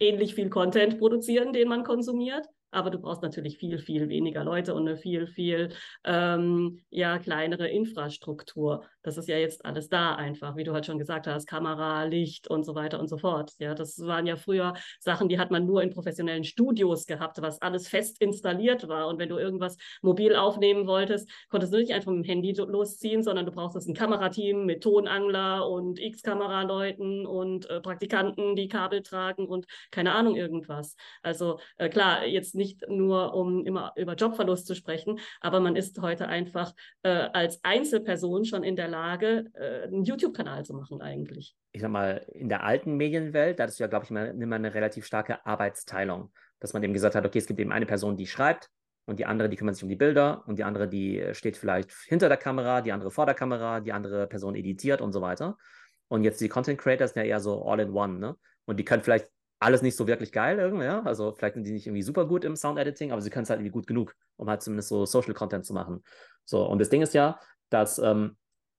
[0.00, 4.74] ähnlich viel Content produzieren, den man konsumiert, aber du brauchst natürlich viel, viel weniger Leute
[4.74, 5.68] und eine viel, viel
[6.04, 8.84] ähm, ja, kleinere Infrastruktur.
[9.02, 12.48] Das ist ja jetzt alles da einfach, wie du halt schon gesagt hast, Kamera, Licht
[12.48, 13.52] und so weiter und so fort.
[13.58, 17.60] Ja, das waren ja früher Sachen, die hat man nur in professionellen Studios gehabt, was
[17.60, 19.08] alles fest installiert war.
[19.08, 23.22] Und wenn du irgendwas mobil aufnehmen wolltest, konntest du nicht einfach mit dem Handy losziehen,
[23.22, 29.46] sondern du brauchst ein Kamerateam mit Tonangler und X-Kameraleuten und äh, Praktikanten, die Kabel tragen
[29.46, 30.96] und keine Ahnung irgendwas.
[31.22, 35.74] Also äh, klar, jetzt nicht nicht nur, um immer über Jobverlust zu sprechen, aber man
[35.74, 41.00] ist heute einfach äh, als Einzelperson schon in der Lage, äh, einen YouTube-Kanal zu machen
[41.00, 41.56] eigentlich.
[41.72, 44.74] Ich sag mal, in der alten Medienwelt, da ist ja, glaube ich, immer, immer eine
[44.74, 48.26] relativ starke Arbeitsteilung, dass man eben gesagt hat, okay, es gibt eben eine Person, die
[48.26, 48.70] schreibt,
[49.04, 51.90] und die andere, die kümmert sich um die Bilder und die andere, die steht vielleicht
[52.06, 55.58] hinter der Kamera, die andere vor der Kamera, die andere Person editiert und so weiter.
[56.06, 58.36] Und jetzt die Content Creators sind ja eher so all in one, ne?
[58.64, 59.28] Und die können vielleicht
[59.62, 61.02] alles nicht so wirklich geil irgendwie, ja.
[61.02, 63.60] Also vielleicht sind die nicht irgendwie super gut im Sound-Editing, aber sie können es halt
[63.60, 66.02] irgendwie gut genug, um halt zumindest so Social-Content zu machen.
[66.44, 67.38] So, und das Ding ist ja,
[67.70, 68.36] dass ähm,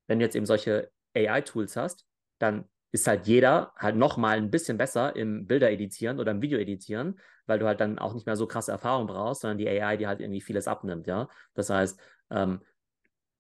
[0.08, 2.06] wenn du jetzt eben solche AI-Tools hast,
[2.39, 6.60] dann ist halt jeder halt nochmal ein bisschen besser im Bilder editieren oder im Video
[6.60, 9.98] editieren, weil du halt dann auch nicht mehr so krasse Erfahrung brauchst, sondern die AI,
[9.98, 11.28] die halt irgendwie vieles abnimmt, ja.
[11.56, 12.62] Das heißt, ähm,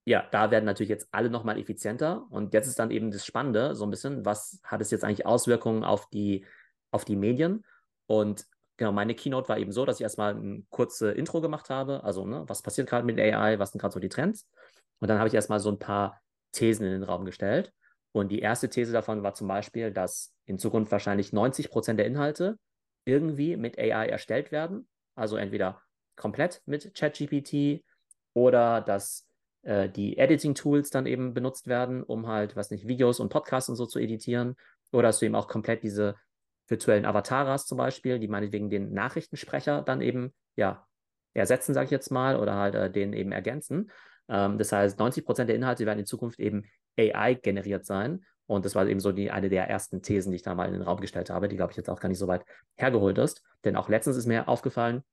[0.05, 2.25] ja, da werden natürlich jetzt alle nochmal effizienter.
[2.29, 5.25] Und jetzt ist dann eben das Spannende, so ein bisschen, was hat es jetzt eigentlich
[5.25, 6.45] Auswirkungen auf die,
[6.93, 7.65] auf die Medien?
[8.07, 8.45] Und
[8.77, 12.03] genau, meine Keynote war eben so, dass ich erstmal ein kurzes Intro gemacht habe.
[12.03, 14.47] Also, ne, was passiert gerade mit AI, was sind gerade so die Trends?
[14.99, 17.73] Und dann habe ich erstmal so ein paar Thesen in den Raum gestellt.
[18.13, 22.05] Und die erste These davon war zum Beispiel, dass in Zukunft wahrscheinlich 90 Prozent der
[22.05, 22.57] Inhalte
[23.05, 24.87] irgendwie mit AI erstellt werden.
[25.15, 25.81] Also entweder
[26.15, 27.83] komplett mit ChatGPT
[28.33, 29.27] oder dass
[29.63, 33.75] äh, die Editing-Tools dann eben benutzt werden, um halt, was nicht, Videos und Podcasts und
[33.75, 34.55] so zu editieren.
[34.91, 36.15] Oder dass du eben auch komplett diese
[36.67, 40.85] virtuellen Avataras zum Beispiel, die meinetwegen den Nachrichtensprecher dann eben, ja,
[41.33, 43.91] ersetzen, sage ich jetzt mal, oder halt äh, den eben ergänzen.
[44.29, 46.63] Ähm, das heißt, 90 Prozent der Inhalte werden in Zukunft eben
[46.97, 48.23] AI generiert sein.
[48.45, 50.73] Und das war eben so die, eine der ersten Thesen, die ich da mal in
[50.73, 52.45] den Raum gestellt habe, die, glaube ich, jetzt auch gar nicht so weit
[52.75, 53.41] hergeholt ist.
[53.63, 55.03] Denn auch letztens ist mir aufgefallen,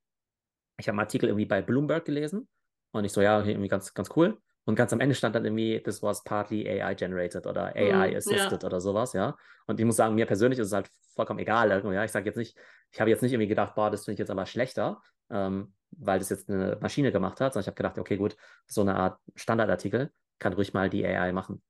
[0.77, 2.47] ich habe einen Artikel irgendwie bei Bloomberg gelesen
[2.91, 4.37] und ich so, ja, irgendwie ganz, ganz cool.
[4.71, 8.63] Und ganz am Ende stand dann irgendwie, this was partly AI generated oder AI assisted
[8.63, 8.65] ja.
[8.65, 9.35] oder sowas, ja.
[9.67, 11.69] Und ich muss sagen, mir persönlich ist es halt vollkommen egal.
[11.69, 12.05] Ja.
[12.05, 12.57] Ich sage jetzt nicht,
[12.89, 16.19] ich habe jetzt nicht irgendwie gedacht, boah, das finde ich jetzt aber schlechter, ähm, weil
[16.19, 19.19] das jetzt eine Maschine gemacht hat, sondern ich habe gedacht, okay, gut, so eine Art
[19.35, 21.61] Standardartikel kann ruhig mal die AI machen.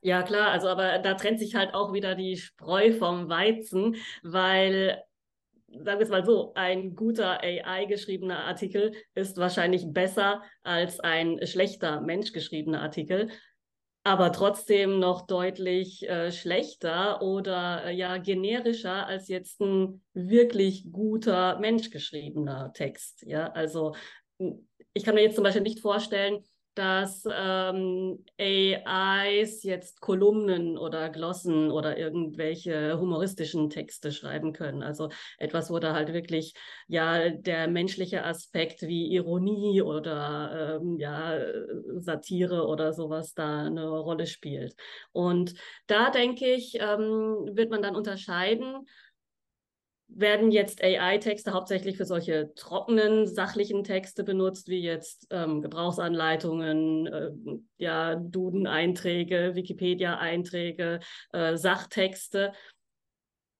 [0.00, 5.02] Ja, klar, also aber da trennt sich halt auch wieder die Spreu vom Weizen, weil
[5.70, 12.00] sagen wir es mal so, ein guter AI-geschriebener Artikel ist wahrscheinlich besser als ein schlechter
[12.00, 13.30] menschgeschriebener Artikel,
[14.02, 21.58] aber trotzdem noch deutlich äh, schlechter oder äh, ja generischer als jetzt ein wirklich guter
[21.58, 23.22] menschgeschriebener Text.
[23.26, 23.94] Ja, also
[24.94, 26.42] ich kann mir jetzt zum Beispiel nicht vorstellen,
[26.74, 34.82] dass ähm, AIs jetzt Kolumnen oder Glossen oder irgendwelche humoristischen Texte schreiben können.
[34.82, 36.54] Also etwas, wo da halt wirklich
[36.86, 41.38] ja der menschliche Aspekt wie Ironie oder ähm, ja
[41.98, 44.74] Satire oder sowas da eine Rolle spielt.
[45.12, 45.54] Und
[45.86, 48.86] da denke ich, ähm, wird man dann unterscheiden
[50.14, 57.30] werden jetzt AI-Texte hauptsächlich für solche trockenen, sachlichen Texte benutzt, wie jetzt ähm, Gebrauchsanleitungen, äh,
[57.78, 61.00] ja, Duden-Einträge, Wikipedia-Einträge,
[61.32, 62.52] äh, Sachtexte.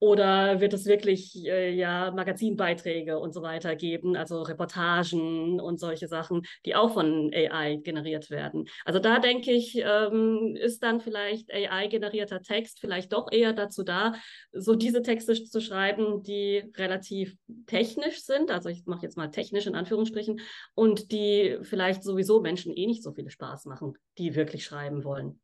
[0.01, 6.09] Oder wird es wirklich äh, ja Magazinbeiträge und so weiter geben, also Reportagen und solche
[6.09, 8.67] Sachen, die auch von AI generiert werden?
[8.87, 14.15] Also da denke ich, ähm, ist dann vielleicht AI-generierter Text vielleicht doch eher dazu da,
[14.53, 17.37] so diese Texte zu schreiben, die relativ
[17.67, 18.51] technisch sind.
[18.51, 20.41] Also ich mache jetzt mal technisch in Anführungsstrichen
[20.75, 25.41] und die vielleicht sowieso Menschen eh nicht so viel Spaß machen, die wirklich schreiben wollen.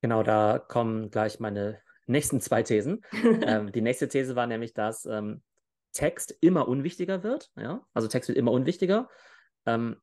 [0.00, 3.02] Genau, da kommen gleich meine nächsten zwei Thesen.
[3.42, 5.42] ähm, die nächste These war nämlich, dass ähm,
[5.92, 7.50] Text immer unwichtiger wird.
[7.56, 7.86] Ja?
[7.94, 9.08] Also Text wird immer unwichtiger.
[9.64, 9.96] Ähm,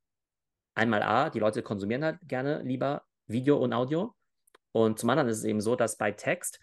[0.74, 4.16] einmal A, die Leute konsumieren halt gerne lieber Video und Audio.
[4.72, 6.60] Und zum anderen ist es eben so, dass bei Text,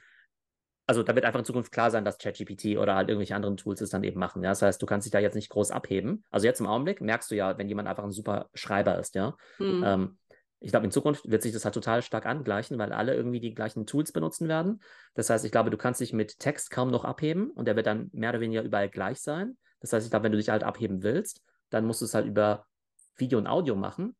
[0.87, 3.83] also da wird einfach in Zukunft klar sein, dass ChatGPT oder halt irgendwelche anderen Tools
[3.83, 4.42] es dann eben machen.
[4.42, 4.51] Ja?
[4.51, 6.24] Das heißt, du kannst dich da jetzt nicht groß abheben.
[6.31, 9.37] Also jetzt im Augenblick merkst du ja, wenn jemand einfach ein super Schreiber ist, ja.
[9.59, 9.85] Mhm.
[9.85, 10.18] Ähm,
[10.60, 13.54] ich glaube, in Zukunft wird sich das halt total stark angleichen, weil alle irgendwie die
[13.54, 14.82] gleichen Tools benutzen werden.
[15.14, 17.86] Das heißt, ich glaube, du kannst dich mit Text kaum noch abheben und der wird
[17.86, 19.56] dann mehr oder weniger überall gleich sein.
[19.80, 22.26] Das heißt, ich glaube, wenn du dich halt abheben willst, dann musst du es halt
[22.26, 22.66] über
[23.16, 24.16] Video und Audio machen.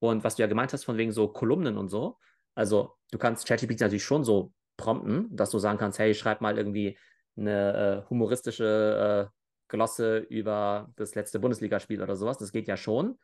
[0.00, 2.18] Und was du ja gemeint hast, von wegen so Kolumnen und so,
[2.54, 6.58] also du kannst ChatGPT natürlich schon so prompten, dass du sagen kannst, hey, schreib mal
[6.58, 6.98] irgendwie
[7.36, 9.36] eine äh, humoristische äh,
[9.68, 12.38] Glosse über das letzte Bundesligaspiel oder sowas.
[12.38, 13.18] Das geht ja schon.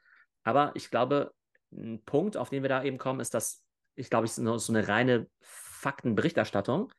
[0.45, 1.33] Aber ich glaube,
[1.73, 3.63] ein Punkt, auf den wir da eben kommen, ist, dass
[3.95, 6.93] ich glaube, es ist so eine reine Faktenberichterstattung,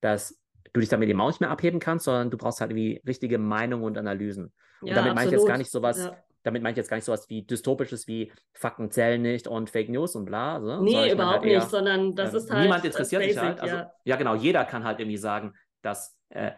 [0.00, 0.38] dass
[0.72, 3.38] du dich damit eben auch nicht mehr abheben kannst, sondern du brauchst halt irgendwie richtige
[3.38, 4.52] Meinungen und Analysen.
[4.80, 6.16] Und ja, damit meine ich jetzt gar nicht sowas, ja.
[6.42, 9.90] damit meine ich jetzt gar nicht sowas wie dystopisches wie Fakten zählen nicht und Fake
[9.90, 10.60] News und bla.
[10.60, 12.62] So, nee, überhaupt halt eher, nicht, sondern das äh, ist halt.
[12.62, 13.60] Niemand interessiert basic, sich halt.
[13.60, 13.92] Also, ja.
[14.04, 14.16] ja.
[14.16, 16.52] genau, jeder kann halt irgendwie sagen, dass äh,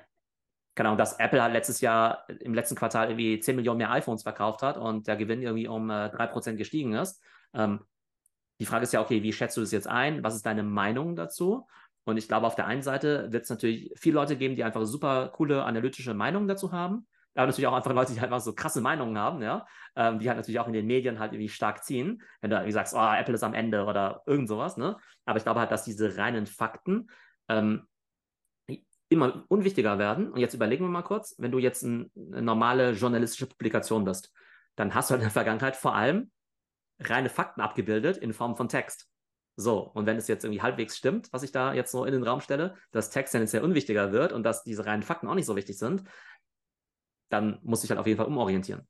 [0.75, 4.25] keine Ahnung, dass Apple halt letztes Jahr im letzten Quartal irgendwie 10 Millionen mehr iPhones
[4.25, 7.23] verkauft hat und der Gewinn irgendwie um äh, 3% gestiegen ist.
[7.55, 7.81] Ähm,
[8.61, 10.23] die Frage ist ja, okay, wie schätzt du das jetzt ein?
[10.23, 11.67] Was ist deine Meinung dazu?
[12.05, 14.85] Und ich glaube, auf der einen Seite wird es natürlich viele Leute geben, die einfach
[14.85, 17.07] super coole analytische Meinungen dazu haben.
[17.35, 20.29] Aber natürlich auch einfach Leute, die halt einfach so krasse Meinungen haben, ja, ähm, die
[20.29, 22.23] halt natürlich auch in den Medien halt irgendwie stark ziehen.
[22.41, 24.97] Wenn du irgendwie sagst, oh, Apple ist am Ende oder irgend sowas, ne?
[25.25, 27.09] Aber ich glaube halt, dass diese reinen Fakten
[27.49, 27.89] ähm,
[29.09, 30.31] immer unwichtiger werden.
[30.31, 34.33] Und jetzt überlegen wir mal kurz, wenn du jetzt ein, eine normale journalistische Publikation bist,
[34.77, 36.31] dann hast du halt in der Vergangenheit vor allem
[37.11, 39.09] reine Fakten abgebildet in Form von Text.
[39.57, 42.25] So, und wenn es jetzt irgendwie halbwegs stimmt, was ich da jetzt so in den
[42.25, 45.55] Raum stelle, dass Text tendenziell unwichtiger wird und dass diese reinen Fakten auch nicht so
[45.55, 46.03] wichtig sind,
[47.31, 48.87] dann muss ich halt auf jeden Fall umorientieren.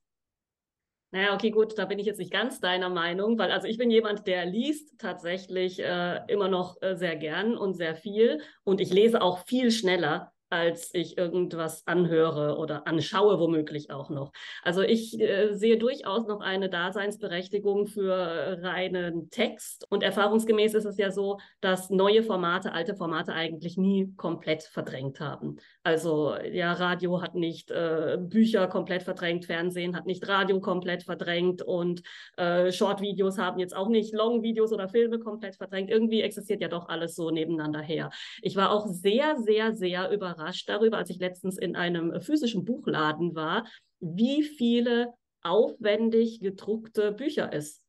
[1.14, 3.88] Naja, okay, gut, da bin ich jetzt nicht ganz deiner Meinung, weil also ich bin
[3.88, 8.92] jemand, der liest tatsächlich äh, immer noch äh, sehr gern und sehr viel und ich
[8.92, 14.32] lese auch viel schneller als ich irgendwas anhöre oder anschaue, womöglich auch noch.
[14.62, 19.86] Also ich äh, sehe durchaus noch eine Daseinsberechtigung für reinen Text.
[19.90, 25.18] Und erfahrungsgemäß ist es ja so, dass neue Formate, alte Formate eigentlich nie komplett verdrängt
[25.18, 25.56] haben.
[25.82, 31.62] Also ja, Radio hat nicht äh, Bücher komplett verdrängt, Fernsehen hat nicht Radio komplett verdrängt
[31.62, 32.02] und
[32.36, 35.90] äh, Short-Videos haben jetzt auch nicht Long-Videos oder Filme komplett verdrängt.
[35.90, 38.10] Irgendwie existiert ja doch alles so nebeneinander her.
[38.40, 43.34] Ich war auch sehr, sehr, sehr überrascht darüber, als ich letztens in einem physischen Buchladen
[43.34, 43.66] war,
[44.00, 47.84] wie viele aufwendig gedruckte Bücher es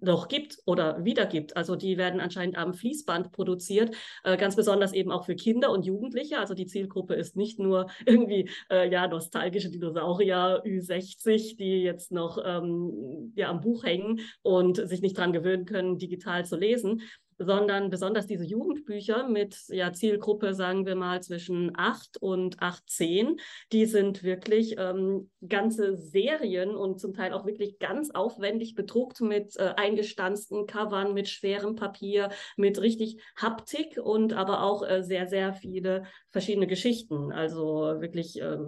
[0.00, 1.56] noch gibt oder wieder gibt.
[1.56, 5.86] Also die werden anscheinend am Fließband produziert, äh, ganz besonders eben auch für Kinder und
[5.86, 6.38] Jugendliche.
[6.38, 12.38] Also die Zielgruppe ist nicht nur irgendwie äh, ja nostalgische Dinosaurier Ü60, die jetzt noch
[12.44, 17.02] ähm, ja am Buch hängen und sich nicht dran gewöhnen können, digital zu lesen,
[17.38, 23.36] sondern besonders diese Jugendbücher mit ja, Zielgruppe, sagen wir mal, zwischen 8 und 18,
[23.72, 29.56] die sind wirklich ähm, ganze Serien und zum Teil auch wirklich ganz aufwendig bedruckt mit
[29.56, 35.52] äh, eingestanzten Covern, mit schwerem Papier, mit richtig Haptik und aber auch äh, sehr, sehr
[35.52, 37.32] viele verschiedene Geschichten.
[37.32, 38.58] Also wirklich äh,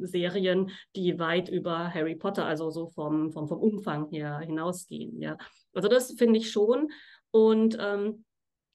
[0.00, 5.20] Serien, die weit über Harry Potter, also so vom, vom, vom Umfang her hinausgehen.
[5.20, 5.36] Ja.
[5.72, 6.90] Also das finde ich schon.
[7.30, 8.24] Und ähm,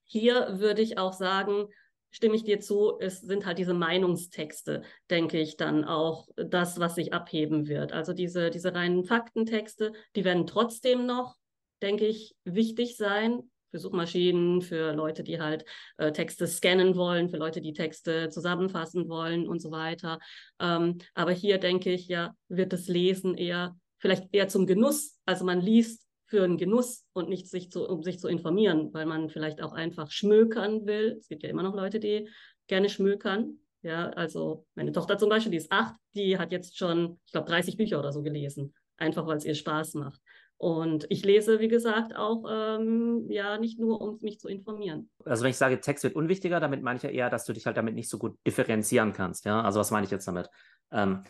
[0.05, 1.67] hier würde ich auch sagen,
[2.11, 6.95] stimme ich dir zu, es sind halt diese Meinungstexte, denke ich, dann auch das, was
[6.95, 7.91] sich abheben wird.
[7.91, 11.35] Also diese, diese reinen Faktentexte, die werden trotzdem noch,
[11.81, 15.65] denke ich, wichtig sein für Suchmaschinen, für Leute, die halt
[15.97, 20.19] äh, Texte scannen wollen, für Leute, die Texte zusammenfassen wollen und so weiter.
[20.59, 25.17] Ähm, aber hier denke ich ja, wird das Lesen eher vielleicht eher zum Genuss.
[25.25, 26.02] Also man liest
[26.33, 29.71] für einen Genuss und nicht sich zu, um sich zu informieren, weil man vielleicht auch
[29.71, 31.17] einfach schmökern will.
[31.19, 32.27] Es gibt ja immer noch Leute, die
[32.65, 33.59] gerne schmökern.
[33.83, 37.47] Ja, also meine Tochter zum Beispiel, die ist acht, die hat jetzt schon, ich glaube,
[37.47, 40.19] 30 Bücher oder so gelesen, einfach weil es ihr Spaß macht.
[40.57, 45.11] Und ich lese, wie gesagt, auch ähm, ja nicht nur, um mich zu informieren.
[45.25, 47.67] Also wenn ich sage, Text wird unwichtiger, damit meine ich ja eher, dass du dich
[47.67, 49.45] halt damit nicht so gut differenzieren kannst.
[49.45, 50.49] Ja, also was meine ich jetzt damit?
[50.91, 51.25] Ähm,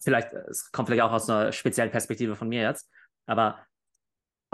[0.00, 2.88] vielleicht, es kommt vielleicht auch aus einer speziellen Perspektive von mir jetzt.
[3.26, 3.58] Aber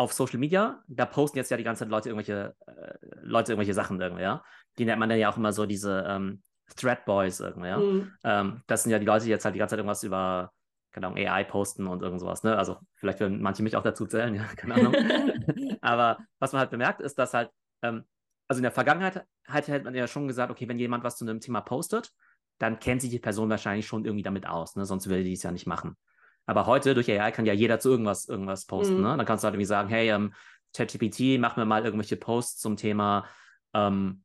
[0.00, 3.74] auf Social Media, da posten jetzt ja die ganze Zeit Leute irgendwelche, äh, Leute irgendwelche
[3.74, 4.42] Sachen irgendwie, ja.
[4.78, 6.42] Die nennt man dann ja auch immer so diese ähm,
[6.74, 7.78] Thread Boys irgendwie, ja.
[7.78, 8.12] Mhm.
[8.24, 10.52] Ähm, das sind ja die Leute, die jetzt halt die ganze Zeit irgendwas über,
[10.90, 12.56] keine Ahnung, AI posten und irgend sowas, ne?
[12.56, 14.94] Also vielleicht würden manche mich auch dazu zählen, ja, keine Ahnung.
[15.82, 17.50] Aber was man halt bemerkt, ist, dass halt,
[17.82, 18.04] ähm,
[18.48, 21.24] also in der Vergangenheit halt, hätte man ja schon gesagt, okay, wenn jemand was zu
[21.26, 22.10] einem Thema postet,
[22.58, 24.86] dann kennt sich die Person wahrscheinlich schon irgendwie damit aus, ne?
[24.86, 25.96] Sonst würde die es ja nicht machen.
[26.46, 28.96] Aber heute durch AI kann ja jeder zu irgendwas, irgendwas posten.
[28.96, 29.02] Mhm.
[29.02, 29.16] Ne?
[29.16, 30.32] Dann kannst du halt irgendwie sagen, hey, ähm,
[30.74, 33.26] ChatGPT, mach mir mal irgendwelche Posts zum Thema
[33.74, 34.22] ähm,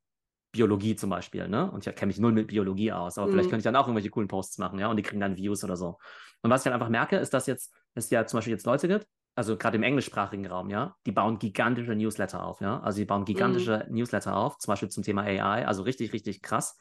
[0.56, 1.70] Biologie zum Beispiel, ne?
[1.70, 3.32] Und ich kenne mich null mit Biologie aus, aber mhm.
[3.32, 5.64] vielleicht könnte ich dann auch irgendwelche coolen Posts machen, ja, und die kriegen dann Views
[5.64, 5.98] oder so.
[6.42, 8.88] Und was ich dann einfach merke, ist, dass jetzt, es ja zum Beispiel jetzt Leute
[8.88, 12.80] gibt, also gerade im englischsprachigen Raum, ja, die bauen gigantische Newsletter auf, ja.
[12.80, 13.96] Also die bauen gigantische mhm.
[13.96, 16.78] Newsletter auf, zum Beispiel zum Thema AI, also richtig, richtig krass.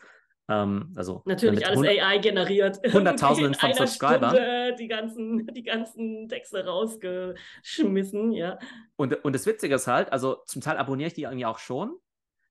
[0.49, 2.79] Ähm, also Natürlich alles AI generiert.
[2.93, 4.77] Hunderttausenden von Subscribern.
[4.79, 8.59] die ganzen, die ganzen Texte rausgeschmissen, ja.
[8.97, 11.97] Und, und das Witzige ist halt, also zum Teil abonniere ich die irgendwie auch schon,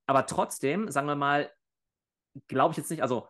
[0.08, 1.52] aber trotzdem, sagen wir mal,
[2.48, 3.28] glaube ich jetzt nicht, also,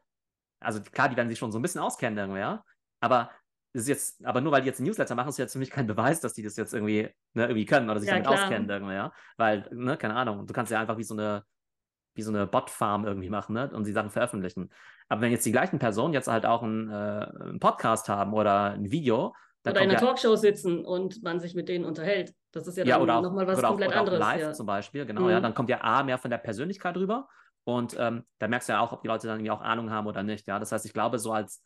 [0.62, 2.64] also klar, die werden sich schon so ein bisschen auskennen irgendwie, ja,
[3.02, 3.32] aber
[3.74, 5.72] das ist jetzt, aber nur weil die jetzt ein Newsletter machen, ist jetzt für mich
[5.72, 8.44] kein Beweis, dass die das jetzt irgendwie, ne, irgendwie können oder sich ja, damit klar.
[8.44, 9.12] auskennen irgendwie, ja.
[9.36, 11.44] Weil, ne, keine Ahnung, du kannst ja einfach wie so eine
[12.16, 13.70] wie so eine Bot-Farm irgendwie machen ne?
[13.74, 14.70] und die Sachen veröffentlichen.
[15.10, 18.72] Aber wenn jetzt die gleichen Personen jetzt halt auch einen, äh, einen Podcast haben oder
[18.72, 19.34] ein Video,
[19.66, 22.34] oder in einer ja, Talkshow sitzen und man sich mit denen unterhält.
[22.52, 24.20] Das ist ja, ja dann nochmal was komplett auch, anderes.
[24.20, 24.54] live ja.
[24.54, 25.30] zum Beispiel, genau, mhm.
[25.30, 25.40] ja.
[25.40, 27.30] Dann kommt ja A mehr von der Persönlichkeit rüber
[27.64, 30.08] und ähm, da merkst du ja auch, ob die Leute dann irgendwie auch Ahnung haben
[30.08, 30.60] oder nicht, ja.
[30.60, 31.64] Das heißt, ich glaube, so als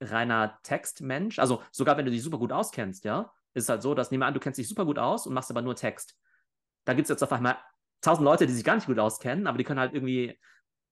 [0.00, 3.94] reiner Textmensch, also sogar wenn du dich super gut auskennst, ja, ist es halt so,
[3.94, 6.16] dass nehmen wir an, du kennst dich super gut aus und machst aber nur Text.
[6.84, 7.56] Da gibt es jetzt auf einmal
[8.06, 10.38] tausend Leute, die sich gar nicht gut auskennen, aber die können halt irgendwie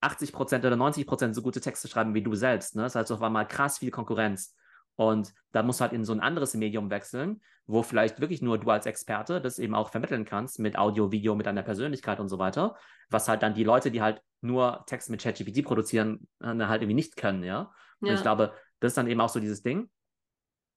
[0.01, 2.75] 80% oder 90% so gute Texte schreiben wie du selbst.
[2.75, 2.83] Ne?
[2.83, 4.55] Das heißt, auf einmal krass viel Konkurrenz.
[4.95, 8.57] Und da musst du halt in so ein anderes Medium wechseln, wo vielleicht wirklich nur
[8.57, 12.29] du als Experte das eben auch vermitteln kannst mit Audio, Video, mit deiner Persönlichkeit und
[12.29, 12.77] so weiter,
[13.09, 16.93] was halt dann die Leute, die halt nur Text mit ChatGPT produzieren, äh, halt irgendwie
[16.93, 17.71] nicht können, ja.
[17.99, 18.13] Und ja.
[18.13, 19.89] ich glaube, das ist dann eben auch so dieses Ding,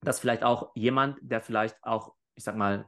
[0.03, 2.87] dass vielleicht auch jemand, der vielleicht auch, ich sag mal,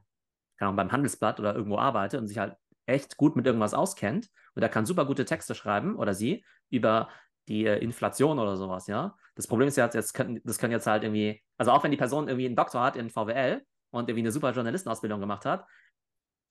[0.57, 2.57] keine Ahnung, beim Handelsblatt oder irgendwo arbeitet und sich halt
[2.91, 7.09] echt gut mit irgendwas auskennt und er kann super gute Texte schreiben oder sie über
[7.49, 9.17] die äh, Inflation oder sowas, ja.
[9.35, 11.97] Das Problem ist ja, jetzt können, das können jetzt halt irgendwie, also auch wenn die
[11.97, 15.67] Person irgendwie einen Doktor hat in VWL und irgendwie eine super Journalistenausbildung gemacht hat,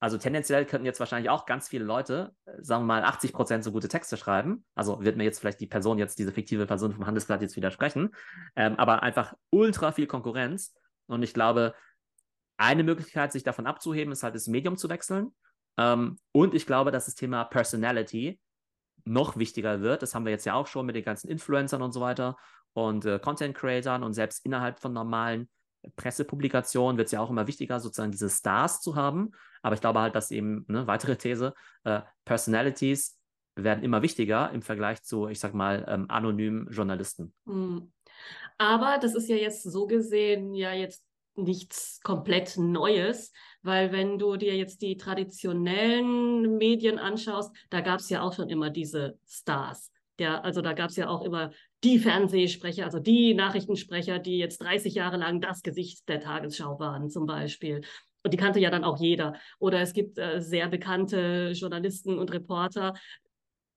[0.02, 3.64] also tendenziell könnten jetzt wahrscheinlich auch ganz viele Leute, äh, sagen wir mal 80 Prozent
[3.64, 4.64] so gute Texte schreiben.
[4.74, 8.14] Also wird mir jetzt vielleicht die Person jetzt, diese fiktive Person vom Handelsblatt jetzt widersprechen.
[8.56, 10.74] Ähm, aber einfach ultra viel Konkurrenz.
[11.06, 11.74] Und ich glaube,
[12.56, 15.34] eine Möglichkeit, sich davon abzuheben, ist halt das Medium zu wechseln.
[15.78, 18.40] Ähm, und ich glaube, dass das Thema Personality
[19.04, 20.02] noch wichtiger wird.
[20.02, 22.36] Das haben wir jetzt ja auch schon mit den ganzen Influencern und so weiter
[22.72, 25.48] und äh, Content Creatern und selbst innerhalb von normalen
[25.96, 29.32] Pressepublikationen wird es ja auch immer wichtiger, sozusagen diese Stars zu haben.
[29.62, 31.54] Aber ich glaube halt, dass eben, eine weitere These,
[31.84, 33.18] äh, Personalities
[33.56, 37.34] werden immer wichtiger im Vergleich zu, ich sag mal, ähm, anonymen Journalisten.
[37.46, 37.92] Hm.
[38.58, 41.02] Aber das ist ja jetzt so gesehen ja jetzt
[41.42, 48.08] nichts komplett Neues, weil wenn du dir jetzt die traditionellen Medien anschaust, da gab es
[48.10, 49.92] ja auch schon immer diese Stars.
[50.18, 51.50] Der, also da gab es ja auch immer
[51.82, 57.08] die Fernsehsprecher, also die Nachrichtensprecher, die jetzt 30 Jahre lang das Gesicht der Tagesschau waren,
[57.08, 57.80] zum Beispiel.
[58.22, 59.34] Und die kannte ja dann auch jeder.
[59.58, 62.94] Oder es gibt äh, sehr bekannte Journalisten und Reporter,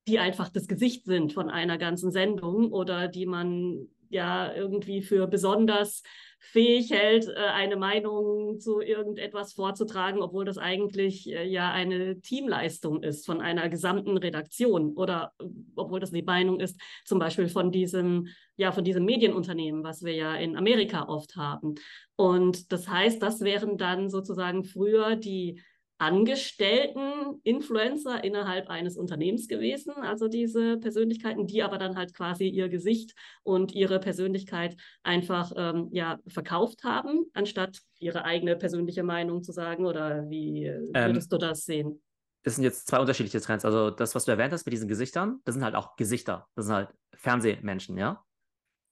[0.08, 5.28] die einfach das Gesicht sind von einer ganzen Sendung oder die man ja irgendwie für
[5.28, 6.04] besonders
[6.40, 13.02] fähig hält, äh, eine Meinung zu irgendetwas vorzutragen, obwohl das eigentlich äh, ja eine Teamleistung
[13.02, 15.46] ist von einer gesamten Redaktion oder äh,
[15.76, 20.14] obwohl das die Meinung ist, zum Beispiel von diesem, ja, von diesem Medienunternehmen, was wir
[20.14, 21.76] ja in Amerika oft haben.
[22.18, 25.62] Und das heißt, das wären dann sozusagen früher die
[25.98, 32.68] Angestellten Influencer innerhalb eines Unternehmens gewesen, also diese Persönlichkeiten, die aber dann halt quasi ihr
[32.68, 39.52] Gesicht und ihre Persönlichkeit einfach ähm, ja verkauft haben, anstatt ihre eigene persönliche Meinung zu
[39.52, 42.02] sagen oder wie ähm, würdest ähm, du das sehen?
[42.44, 43.64] Das sind jetzt zwei unterschiedliche Trends.
[43.64, 46.48] Also das, was du erwähnt hast mit diesen Gesichtern, das sind halt auch Gesichter.
[46.56, 48.24] Das sind halt Fernsehmenschen, ja.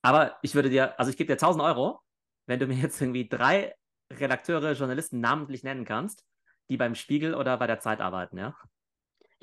[0.02, 2.00] Aber ich würde dir, also ich gebe dir 1000 Euro,
[2.48, 3.76] wenn du mir jetzt irgendwie drei
[4.12, 6.24] Redakteure, Journalisten namentlich nennen kannst,
[6.70, 8.56] die beim Spiegel oder bei der Zeit arbeiten, ja?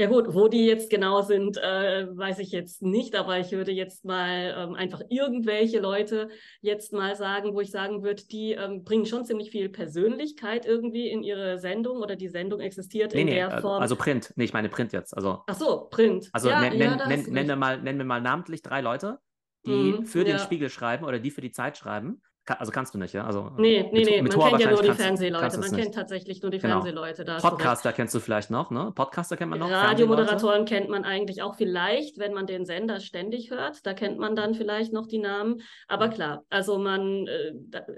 [0.01, 3.73] Ja gut, wo die jetzt genau sind, äh, weiß ich jetzt nicht, aber ich würde
[3.73, 6.29] jetzt mal ähm, einfach irgendwelche Leute
[6.61, 11.09] jetzt mal sagen, wo ich sagen würde, die ähm, bringen schon ziemlich viel Persönlichkeit irgendwie
[11.09, 13.83] in ihre Sendung oder die Sendung existiert nee, in nee, der also, Form.
[13.83, 15.17] Also Print, nee, ich meine Print jetzt.
[15.17, 16.29] Also, Ach so, Print.
[16.33, 19.19] Also ja, nenn, ja, nenn, nenn, nenn, mal, nenn mir mal namentlich drei Leute,
[19.67, 20.39] die mhm, für den ja.
[20.39, 22.23] Spiegel schreiben oder die für die Zeit schreiben
[22.57, 23.25] also kannst du nicht, ja?
[23.25, 25.59] Also, nee, nee, nee, man kennt ja nur die Fernsehleute.
[25.59, 26.75] Man kennt tatsächlich nur die genau.
[26.75, 27.25] Fernsehleute.
[27.25, 28.93] Da Podcaster kennst du vielleicht noch, ne?
[28.95, 29.71] Podcaster kennt man noch.
[29.71, 33.85] Radiomoderatoren kennt man eigentlich auch vielleicht, wenn man den Sender ständig hört.
[33.87, 35.61] Da kennt man dann vielleicht noch die Namen.
[35.87, 37.53] Aber klar, also man äh,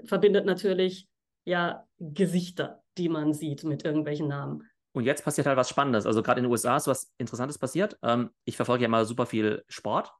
[0.05, 1.07] verbindet natürlich
[1.45, 4.67] ja Gesichter, die man sieht mit irgendwelchen Namen.
[4.93, 6.05] Und jetzt passiert halt was Spannendes.
[6.05, 7.97] Also gerade in den USA ist was Interessantes passiert.
[8.03, 10.11] Ähm, ich verfolge ja mal super viel Sport.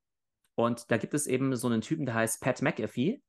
[0.55, 3.21] Und da gibt es eben so einen Typen, der heißt Pat McAfee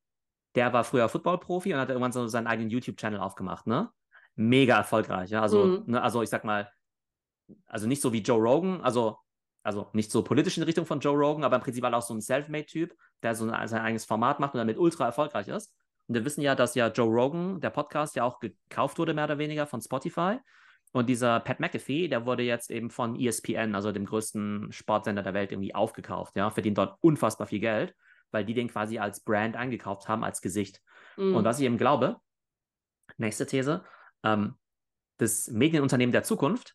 [0.54, 3.90] der war früher Football-Profi und hat irgendwann so seinen eigenen YouTube-Channel aufgemacht, ne?
[4.34, 5.42] Mega erfolgreich, ja.
[5.42, 5.84] Also, mhm.
[5.86, 6.70] ne, also ich sag mal,
[7.66, 9.18] also nicht so wie Joe Rogan, also,
[9.62, 12.20] also nicht so politisch in Richtung von Joe Rogan, aber im Prinzip auch so ein
[12.20, 15.74] Selfmade-Typ, der so ein, sein eigenes Format macht und damit ultra erfolgreich ist.
[16.08, 19.24] Und wir wissen ja, dass ja Joe Rogan, der Podcast, ja auch gekauft wurde, mehr
[19.24, 20.38] oder weniger von Spotify.
[20.92, 25.32] Und dieser Pat McAfee, der wurde jetzt eben von ESPN, also dem größten Sportsender der
[25.32, 27.94] Welt, irgendwie aufgekauft, ja, verdient dort unfassbar viel Geld
[28.32, 30.82] weil die den quasi als Brand eingekauft haben, als Gesicht.
[31.16, 31.36] Mhm.
[31.36, 32.16] Und was ich eben glaube,
[33.18, 33.84] nächste These,
[34.24, 34.54] ähm,
[35.18, 36.74] das Medienunternehmen der Zukunft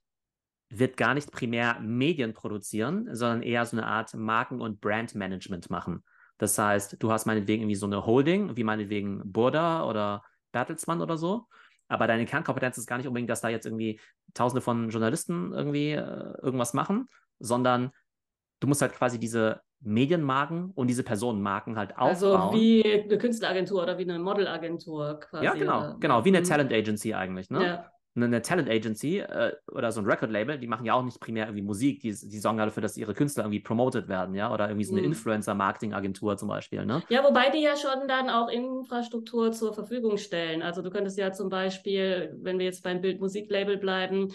[0.70, 6.04] wird gar nicht primär Medien produzieren, sondern eher so eine Art Marken- und Brandmanagement machen.
[6.38, 11.18] Das heißt, du hast meinetwegen irgendwie so eine Holding, wie meinetwegen Burda oder Bertelsmann oder
[11.18, 11.48] so.
[11.88, 14.00] Aber deine Kernkompetenz ist gar nicht unbedingt, dass da jetzt irgendwie
[14.34, 17.08] tausende von Journalisten irgendwie äh, irgendwas machen,
[17.40, 17.92] sondern
[18.60, 22.50] du musst halt quasi diese Medienmarken und diese Personenmarken halt also aufbauen.
[22.50, 25.46] Also wie eine Künstleragentur oder wie eine Modelagentur quasi.
[25.46, 26.46] Ja, genau, genau, wie eine mhm.
[26.46, 27.64] Talent Agency eigentlich, ne?
[27.64, 27.92] Ja
[28.26, 31.46] eine Talent Agency äh, oder so ein Record Label, die machen ja auch nicht primär
[31.46, 34.86] irgendwie Musik, die, die sorgen dafür, dass ihre Künstler irgendwie promoted werden, ja, oder irgendwie
[34.86, 35.10] so eine mhm.
[35.10, 37.04] Influencer-Marketing-Agentur zum Beispiel, ne?
[37.10, 40.62] Ja, wobei die ja schon dann auch Infrastruktur zur Verfügung stellen.
[40.62, 44.34] Also du könntest ja zum Beispiel, wenn wir jetzt beim Bild-Musik-Label bleiben,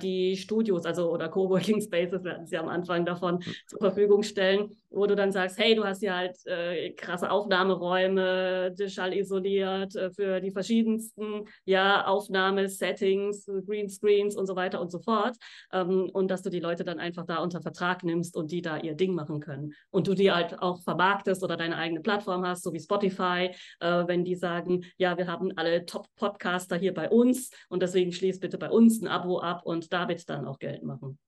[0.00, 3.54] die Studios, also oder Coworking Spaces, wir hatten es ja am Anfang davon, mhm.
[3.66, 8.74] zur Verfügung stellen, wo du dann sagst, hey, du hast ja halt äh, krasse Aufnahmeräume,
[8.86, 15.36] schallisoliert äh, für die verschiedensten ja, Aufnahmesettings, Greenscreens und so weiter und so fort.
[15.72, 18.78] Ähm, und dass du die Leute dann einfach da unter Vertrag nimmst und die da
[18.78, 19.74] ihr Ding machen können.
[19.90, 23.50] Und du die halt auch vermarktest oder deine eigene Plattform hast, so wie Spotify,
[23.80, 28.40] äh, wenn die sagen, ja, wir haben alle Top-Podcaster hier bei uns und deswegen schließ
[28.40, 31.18] bitte bei uns ein Abo ab und damit dann auch Geld machen.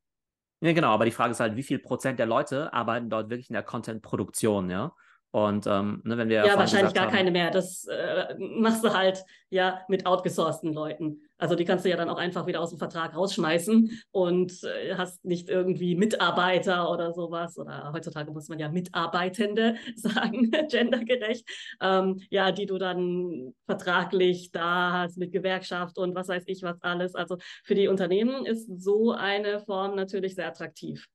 [0.62, 3.48] Ja, genau, aber die Frage ist halt, wie viel Prozent der Leute arbeiten dort wirklich
[3.48, 4.94] in der Content-Produktion, ja?
[5.32, 6.44] Und ähm, ne, wenn wir.
[6.44, 7.50] Ja, wahrscheinlich gar haben, keine mehr.
[7.50, 11.22] Das äh, machst du halt ja mit outgesourcten Leuten.
[11.38, 14.96] Also die kannst du ja dann auch einfach wieder aus dem Vertrag rausschmeißen und äh,
[14.96, 17.56] hast nicht irgendwie Mitarbeiter oder sowas.
[17.58, 21.48] Oder heutzutage muss man ja Mitarbeitende sagen, gendergerecht.
[21.80, 26.82] Ähm, ja, die du dann vertraglich da hast mit Gewerkschaft und was weiß ich was
[26.82, 27.14] alles.
[27.14, 31.06] Also für die Unternehmen ist so eine Form natürlich sehr attraktiv.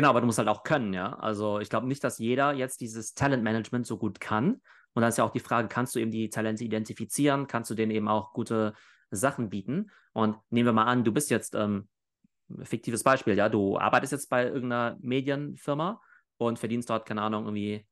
[0.00, 1.12] Genau, aber du musst halt auch können, ja.
[1.18, 4.62] Also ich glaube nicht, dass jeder jetzt dieses Talentmanagement so gut kann.
[4.94, 7.46] Und dann ist ja auch die Frage, kannst du eben die Talente identifizieren?
[7.46, 8.72] Kannst du denen eben auch gute
[9.10, 9.90] Sachen bieten?
[10.14, 11.86] Und nehmen wir mal an, du bist jetzt, ähm,
[12.62, 16.00] fiktives Beispiel, ja, du arbeitest jetzt bei irgendeiner Medienfirma
[16.38, 17.86] und verdienst dort, keine Ahnung, irgendwie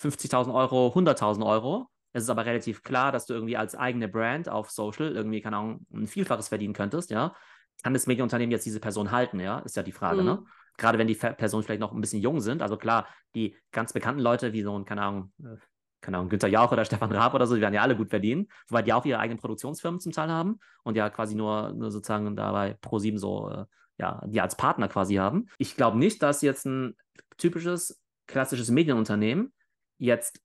[0.00, 1.86] 50.000 Euro, 100.000 Euro.
[2.12, 5.58] Es ist aber relativ klar, dass du irgendwie als eigene Brand auf Social irgendwie, keine
[5.58, 7.36] Ahnung, ein Vielfaches verdienen könntest, ja.
[7.84, 9.60] Kann das Medienunternehmen jetzt diese Person halten, ja?
[9.60, 10.26] Ist ja die Frage, mhm.
[10.26, 10.44] ne?
[10.78, 12.62] Gerade wenn die Personen vielleicht noch ein bisschen jung sind.
[12.62, 15.56] Also klar, die ganz bekannten Leute wie so ein, keine Ahnung, äh,
[16.00, 18.48] keine Ahnung, Günther Jauch oder Stefan Raab oder so, die werden ja alle gut verdienen,
[18.68, 22.34] wobei die auch ihre eigenen Produktionsfirmen zum Teil haben und ja quasi nur, nur sozusagen
[22.36, 23.64] dabei Pro7 so, äh,
[23.98, 25.46] ja, die als Partner quasi haben.
[25.58, 26.96] Ich glaube nicht, dass jetzt ein
[27.36, 29.52] typisches, klassisches Medienunternehmen
[29.98, 30.40] jetzt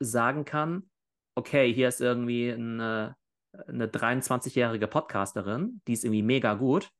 [0.00, 0.90] sagen kann,
[1.34, 3.16] okay, hier ist irgendwie eine,
[3.66, 6.90] eine 23-jährige Podcasterin, die ist irgendwie mega gut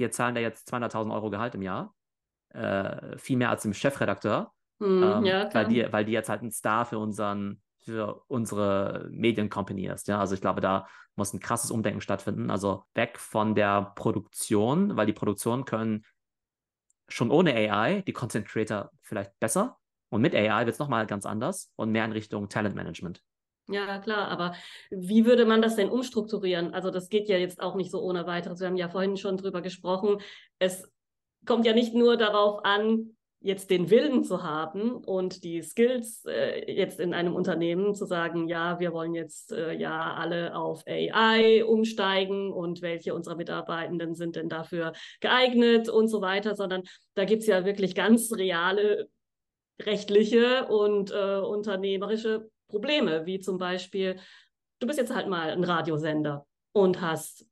[0.00, 1.94] wir zahlen da jetzt 200.000 Euro Gehalt im Jahr,
[2.48, 6.42] äh, viel mehr als dem Chefredakteur, mm, ähm, ja, weil, die, weil die jetzt halt
[6.42, 10.08] ein Star für unseren für unsere Mediencompany ist.
[10.08, 10.20] Ja?
[10.20, 10.86] Also ich glaube, da
[11.16, 12.50] muss ein krasses Umdenken stattfinden.
[12.50, 16.04] Also weg von der Produktion, weil die Produktion können
[17.08, 19.78] schon ohne AI die Content Creator vielleicht besser.
[20.10, 23.22] Und mit AI wird es nochmal ganz anders und mehr in Richtung Talentmanagement.
[23.70, 24.54] Ja, klar, aber
[24.90, 26.74] wie würde man das denn umstrukturieren?
[26.74, 28.60] Also das geht ja jetzt auch nicht so ohne weiteres.
[28.60, 30.18] Wir haben ja vorhin schon drüber gesprochen.
[30.58, 30.90] Es
[31.46, 36.70] kommt ja nicht nur darauf an, jetzt den Willen zu haben und die Skills äh,
[36.70, 41.64] jetzt in einem Unternehmen zu sagen, ja, wir wollen jetzt äh, ja alle auf AI
[41.64, 46.82] umsteigen und welche unserer Mitarbeitenden sind denn dafür geeignet und so weiter, sondern
[47.14, 49.08] da gibt es ja wirklich ganz reale
[49.80, 54.18] rechtliche und äh, unternehmerische Probleme, wie zum Beispiel,
[54.78, 57.46] du bist jetzt halt mal ein Radiosender und hast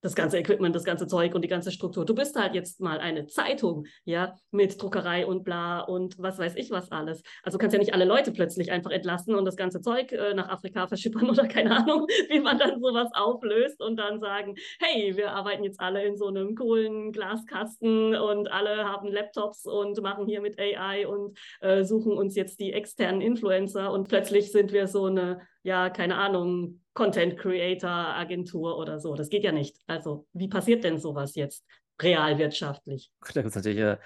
[0.00, 2.04] das ganze Equipment, das ganze Zeug und die ganze Struktur.
[2.04, 6.54] Du bist halt jetzt mal eine Zeitung, ja, mit Druckerei und bla und was weiß
[6.56, 7.22] ich was alles.
[7.42, 10.48] Also kannst ja nicht alle Leute plötzlich einfach entlassen und das ganze Zeug äh, nach
[10.48, 15.32] Afrika verschippern oder keine Ahnung, wie man dann sowas auflöst und dann sagen, hey, wir
[15.32, 20.40] arbeiten jetzt alle in so einem coolen Glaskasten und alle haben Laptops und machen hier
[20.40, 25.06] mit AI und äh, suchen uns jetzt die externen Influencer und plötzlich sind wir so
[25.06, 29.14] eine, ja, keine Ahnung, Content Creator Agentur oder so.
[29.14, 29.76] Das geht ja nicht.
[29.86, 31.64] Also, wie passiert denn sowas jetzt
[32.02, 33.12] realwirtschaftlich?
[33.20, 33.98] Da gibt es natürlich äh,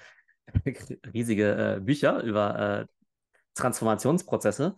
[1.11, 2.85] riesige äh, Bücher über äh,
[3.55, 4.75] Transformationsprozesse.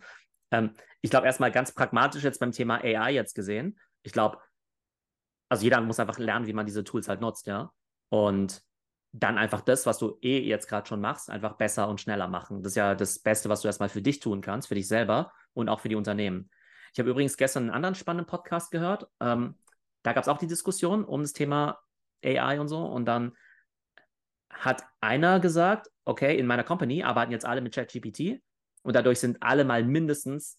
[0.50, 0.70] Ähm,
[1.02, 3.78] ich glaube, erstmal ganz pragmatisch jetzt beim Thema AI jetzt gesehen.
[4.02, 4.38] Ich glaube,
[5.50, 7.70] also jeder muss einfach lernen, wie man diese Tools halt nutzt, ja.
[8.08, 8.62] Und
[9.12, 12.62] dann einfach das, was du eh jetzt gerade schon machst, einfach besser und schneller machen.
[12.62, 15.34] Das ist ja das Beste, was du erstmal für dich tun kannst, für dich selber
[15.52, 16.48] und auch für die Unternehmen.
[16.92, 19.08] Ich habe übrigens gestern einen anderen spannenden Podcast gehört.
[19.20, 19.56] Ähm,
[20.02, 21.80] da gab es auch die Diskussion um das Thema
[22.24, 22.84] AI und so.
[22.84, 23.36] Und dann
[24.50, 28.40] hat einer gesagt, okay, in meiner Company arbeiten jetzt alle mit ChatGPT
[28.82, 30.58] und dadurch sind alle mal mindestens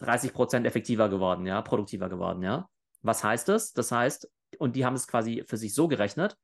[0.00, 2.68] 30 Prozent effektiver geworden, ja, produktiver geworden, ja.
[3.02, 3.72] Was heißt das?
[3.72, 6.36] Das heißt, und die haben es quasi für sich so gerechnet,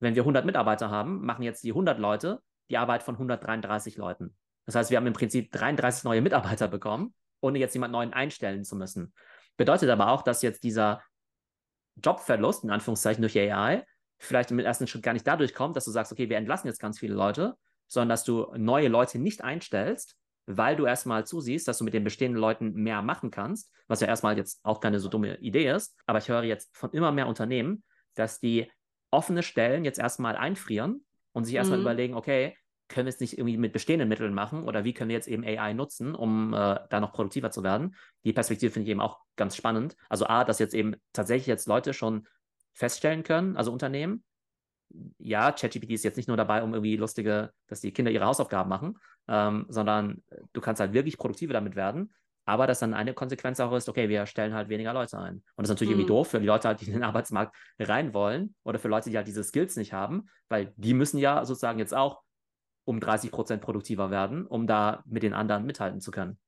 [0.00, 4.36] wenn wir 100 Mitarbeiter haben, machen jetzt die 100 Leute die Arbeit von 133 Leuten.
[4.66, 8.64] Das heißt, wir haben im Prinzip 33 neue Mitarbeiter bekommen ohne jetzt jemand neuen einstellen
[8.64, 9.12] zu müssen.
[9.56, 11.02] Bedeutet aber auch, dass jetzt dieser
[12.02, 13.84] Jobverlust, in Anführungszeichen durch AI,
[14.18, 16.80] vielleicht im ersten Schritt gar nicht dadurch kommt, dass du sagst, okay, wir entlassen jetzt
[16.80, 20.16] ganz viele Leute, sondern dass du neue Leute nicht einstellst,
[20.46, 24.06] weil du erstmal zusiehst, dass du mit den bestehenden Leuten mehr machen kannst, was ja
[24.06, 25.94] erstmal jetzt auch keine so dumme Idee ist.
[26.06, 27.84] Aber ich höre jetzt von immer mehr Unternehmen,
[28.14, 28.70] dass die
[29.10, 31.84] offene Stellen jetzt erstmal einfrieren und sich erstmal mhm.
[31.84, 32.56] überlegen, okay,
[32.88, 35.44] können wir es nicht irgendwie mit bestehenden Mitteln machen oder wie können wir jetzt eben
[35.44, 37.94] AI nutzen, um äh, da noch produktiver zu werden?
[38.24, 39.96] Die Perspektive finde ich eben auch ganz spannend.
[40.08, 42.26] Also A, dass jetzt eben tatsächlich jetzt Leute schon
[42.72, 44.24] feststellen können, also Unternehmen,
[45.18, 48.70] ja, ChatGPT ist jetzt nicht nur dabei, um irgendwie lustige, dass die Kinder ihre Hausaufgaben
[48.70, 50.22] machen, ähm, sondern
[50.52, 52.14] du kannst halt wirklich produktiver damit werden.
[52.46, 55.34] Aber dass dann eine Konsequenz auch ist, okay, wir stellen halt weniger Leute ein.
[55.34, 56.00] Und das ist natürlich mhm.
[56.00, 59.10] irgendwie doof für die Leute, halt, die in den Arbeitsmarkt rein wollen oder für Leute,
[59.10, 62.22] die halt diese Skills nicht haben, weil die müssen ja sozusagen jetzt auch
[62.88, 66.38] um 30 Prozent produktiver werden, um da mit den anderen mithalten zu können.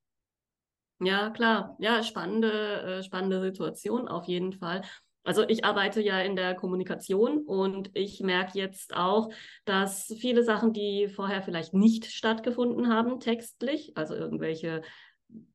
[0.99, 1.77] Ja, klar.
[1.79, 2.51] Ja, spannende,
[2.83, 4.83] äh, spannende Situation auf jeden Fall.
[5.23, 9.31] Also ich arbeite ja in der Kommunikation und ich merke jetzt auch,
[9.67, 14.81] dass viele Sachen, die vorher vielleicht nicht stattgefunden haben, textlich, also irgendwelche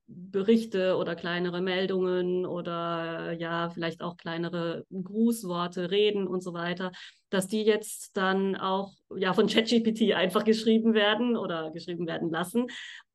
[0.07, 6.91] Berichte oder kleinere Meldungen oder ja, vielleicht auch kleinere Grußworte, Reden und so weiter,
[7.35, 12.67] dass die jetzt dann auch ja von ChatGPT einfach geschrieben werden oder geschrieben werden lassen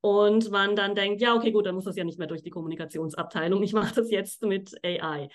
[0.03, 2.51] und man dann denkt, ja, okay, gut, dann muss das ja nicht mehr durch die
[2.51, 3.63] Kommunikationsabteilung.
[3.63, 5.29] Ich mache das jetzt mit AI.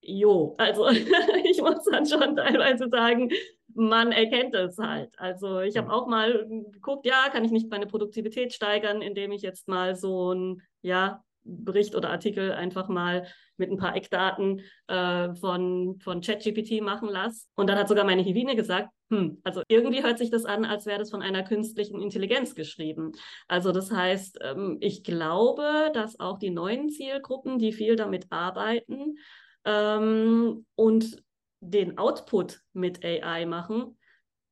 [0.00, 0.88] Jo, also
[1.44, 3.30] ich muss dann schon teilweise sagen,
[3.74, 5.18] man erkennt es halt.
[5.18, 9.42] Also ich habe auch mal geguckt, ja, kann ich nicht meine Produktivität steigern, indem ich
[9.42, 13.26] jetzt mal so ein ja, Bericht oder Artikel einfach mal
[13.56, 17.46] mit ein paar Eckdaten äh, von, von ChatGPT machen lasse.
[17.54, 20.86] Und dann hat sogar meine Hivine gesagt, hm, also irgendwie hört sich das an, als
[20.86, 23.12] wäre das von einer künstlichen Intelligenz geschrieben.
[23.48, 29.16] Also das heißt, ähm, ich glaube, dass auch die neuen Zielgruppen, die viel damit arbeiten
[29.64, 31.22] ähm, und
[31.60, 33.96] den Output mit AI machen,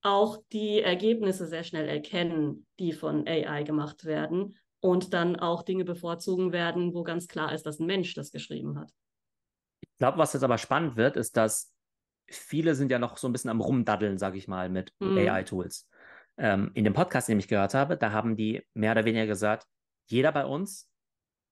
[0.02, 5.84] auch die Ergebnisse sehr schnell erkennen, die von AI gemacht werden und dann auch Dinge
[5.84, 8.90] bevorzugen werden, wo ganz klar ist, dass ein Mensch das geschrieben hat.
[9.80, 11.72] Ich glaube, was jetzt aber spannend wird, ist, dass
[12.28, 15.18] viele sind ja noch so ein bisschen am Rumdaddeln, sage ich mal, mit mhm.
[15.18, 15.88] AI-Tools.
[16.38, 19.66] Ähm, in dem Podcast, den ich gehört habe, da haben die mehr oder weniger gesagt,
[20.06, 20.90] jeder bei uns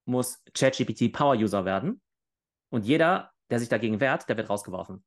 [0.07, 2.01] muss ChatGPT Power-User werden
[2.71, 5.05] und jeder, der sich dagegen wehrt, der wird rausgeworfen.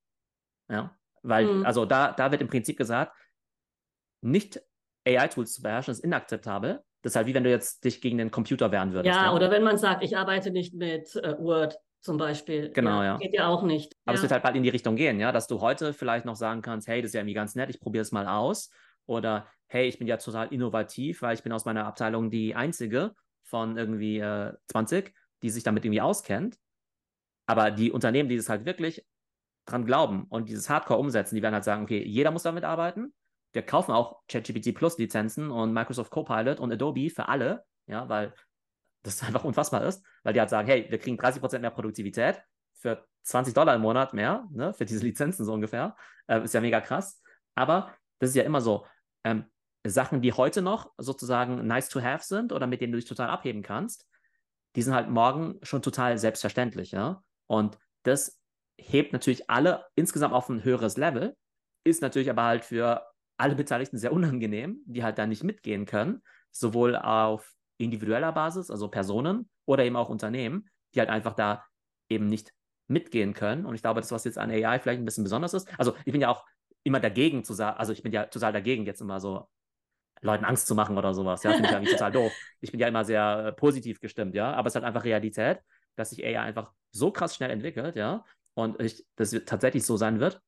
[0.70, 1.66] Ja, weil, mhm.
[1.66, 3.16] also da, da wird im Prinzip gesagt,
[4.22, 4.62] nicht
[5.08, 6.84] AI-Tools zu beherrschen, ist inakzeptabel.
[7.02, 9.16] Das ist halt wie wenn du jetzt dich gegen den Computer wehren würdest.
[9.16, 9.34] Ja, ja?
[9.34, 12.72] oder wenn man sagt, ich arbeite nicht mit äh, Word zum Beispiel.
[12.72, 13.18] Genau, ja.
[13.18, 13.96] Geht ja auch nicht.
[14.06, 14.16] Aber ja.
[14.18, 16.62] es wird halt bald in die Richtung gehen, ja, dass du heute vielleicht noch sagen
[16.62, 18.70] kannst, hey, das ist ja irgendwie ganz nett, ich probiere es mal aus.
[19.06, 23.14] Oder hey, ich bin ja total innovativ, weil ich bin aus meiner Abteilung die einzige
[23.44, 26.58] von irgendwie äh, 20, die sich damit irgendwie auskennt.
[27.46, 29.06] Aber die Unternehmen, die das halt wirklich
[29.66, 33.14] dran glauben und dieses Hardcore umsetzen, die werden halt sagen, okay, jeder muss damit arbeiten.
[33.54, 38.34] Wir kaufen auch ChatGPT Plus Lizenzen und Microsoft Copilot und Adobe für alle, ja, weil
[39.04, 42.42] das einfach unfassbar ist, weil die halt sagen, hey, wir kriegen 30% mehr Produktivität
[42.74, 45.96] für 20 Dollar im Monat mehr, ne, für diese Lizenzen so ungefähr.
[46.28, 47.22] Äh, ist ja mega krass.
[47.56, 48.86] Aber das ist ja immer so,
[49.24, 49.46] ähm,
[49.84, 53.30] Sachen, die heute noch sozusagen nice to have sind oder mit denen du dich total
[53.30, 54.06] abheben kannst,
[54.76, 57.24] die sind halt morgen schon total selbstverständlich, ja.
[57.48, 58.40] Und das
[58.80, 61.36] hebt natürlich alle insgesamt auf ein höheres Level,
[61.84, 63.06] ist natürlich aber halt für
[63.42, 66.22] alle Beteiligten sehr unangenehm, die halt da nicht mitgehen können,
[66.52, 71.66] sowohl auf individueller Basis, also Personen oder eben auch Unternehmen, die halt einfach da
[72.10, 72.54] eben nicht
[72.88, 73.66] mitgehen können.
[73.66, 76.12] Und ich glaube, das, was jetzt an AI vielleicht ein bisschen besonders ist, also ich
[76.12, 76.46] bin ja auch
[76.84, 79.48] immer dagegen zu sagen, also ich bin ja total dagegen, jetzt immer so
[80.22, 81.42] Leuten Angst zu machen oder sowas.
[81.44, 82.32] Ja, finde ich eigentlich total doof.
[82.60, 85.60] Ich bin ja immer sehr äh, positiv gestimmt, ja, aber es ist halt einfach Realität,
[85.96, 88.24] dass sich AI einfach so krass schnell entwickelt, ja,
[88.54, 90.42] und ich, das tatsächlich so sein wird,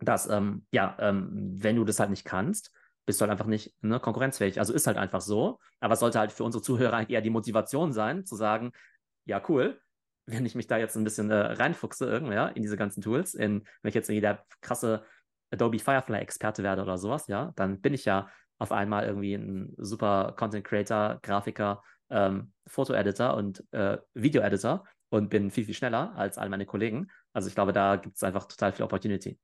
[0.00, 2.72] dass, ähm, ja, ähm, wenn du das halt nicht kannst,
[3.06, 4.58] bist du halt einfach nicht ne, konkurrenzfähig.
[4.58, 5.58] Also ist halt einfach so.
[5.80, 8.72] Aber es sollte halt für unsere Zuhörer eher die Motivation sein, zu sagen,
[9.24, 9.80] ja, cool,
[10.26, 13.34] wenn ich mich da jetzt ein bisschen äh, reinfuchse, irgendwie, ja, in diese ganzen Tools,
[13.34, 15.04] in, wenn ich jetzt irgendwie der krasse
[15.50, 18.28] Adobe Firefly-Experte werde oder sowas, ja, dann bin ich ja
[18.58, 25.50] auf einmal irgendwie ein super Content Creator, Grafiker, ähm, Foto-Editor und äh, Video-Editor und bin
[25.50, 27.10] viel, viel schneller als all meine Kollegen.
[27.32, 29.38] Also ich glaube, da gibt es einfach total viel Opportunity.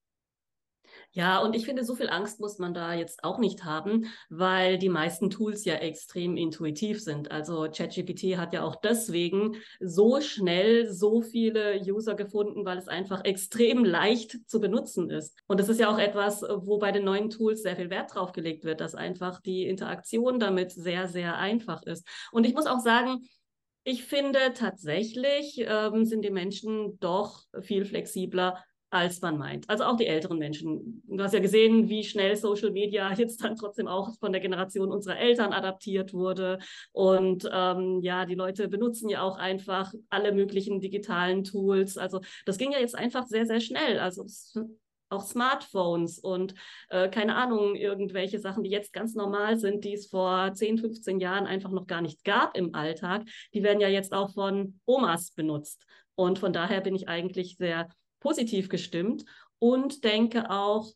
[1.13, 4.77] Ja, und ich finde, so viel Angst muss man da jetzt auch nicht haben, weil
[4.77, 7.31] die meisten Tools ja extrem intuitiv sind.
[7.31, 13.25] Also ChatGPT hat ja auch deswegen so schnell so viele User gefunden, weil es einfach
[13.25, 15.39] extrem leicht zu benutzen ist.
[15.47, 18.33] Und das ist ja auch etwas, wo bei den neuen Tools sehr viel Wert drauf
[18.33, 22.07] gelegt wird, dass einfach die Interaktion damit sehr, sehr einfach ist.
[22.31, 23.27] Und ich muss auch sagen,
[23.85, 28.63] ich finde tatsächlich ähm, sind die Menschen doch viel flexibler,
[28.97, 29.69] als man meint.
[29.69, 31.03] Also auch die älteren Menschen.
[31.07, 34.91] Du hast ja gesehen, wie schnell Social Media jetzt dann trotzdem auch von der Generation
[34.91, 36.59] unserer Eltern adaptiert wurde.
[36.93, 41.97] Und ähm, ja, die Leute benutzen ja auch einfach alle möglichen digitalen Tools.
[41.99, 43.99] Also das ging ja jetzt einfach sehr, sehr schnell.
[43.99, 44.27] Also
[45.09, 46.55] auch Smartphones und
[46.89, 51.21] äh, keine Ahnung, irgendwelche Sachen, die jetzt ganz normal sind, die es vor 10, 15
[51.21, 53.25] Jahren einfach noch gar nicht gab im Alltag,
[53.55, 55.85] die werden ja jetzt auch von Omas benutzt.
[56.17, 57.89] Und von daher bin ich eigentlich sehr
[58.21, 59.25] positiv gestimmt
[59.59, 60.93] und denke auch,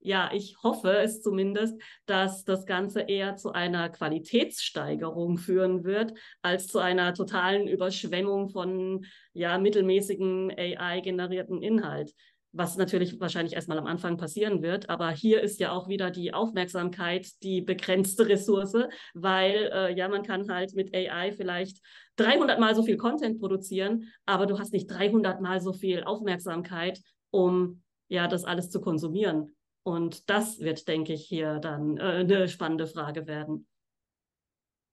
[0.00, 6.68] ja, ich hoffe es zumindest, dass das Ganze eher zu einer Qualitätssteigerung führen wird, als
[6.68, 12.14] zu einer totalen Überschwemmung von ja, mittelmäßigen AI-generierten Inhalt
[12.56, 14.88] was natürlich wahrscheinlich erstmal am Anfang passieren wird.
[14.88, 18.76] Aber hier ist ja auch wieder die Aufmerksamkeit die begrenzte Ressource,
[19.14, 21.80] weil äh, ja, man kann halt mit AI vielleicht
[22.16, 27.00] 300 mal so viel Content produzieren, aber du hast nicht 300 mal so viel Aufmerksamkeit,
[27.30, 29.54] um ja das alles zu konsumieren.
[29.82, 33.66] Und das wird, denke ich, hier dann äh, eine spannende Frage werden.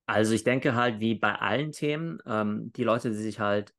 [0.05, 3.73] Also ich denke halt, wie bei allen Themen, ähm, die Leute, die sich halt,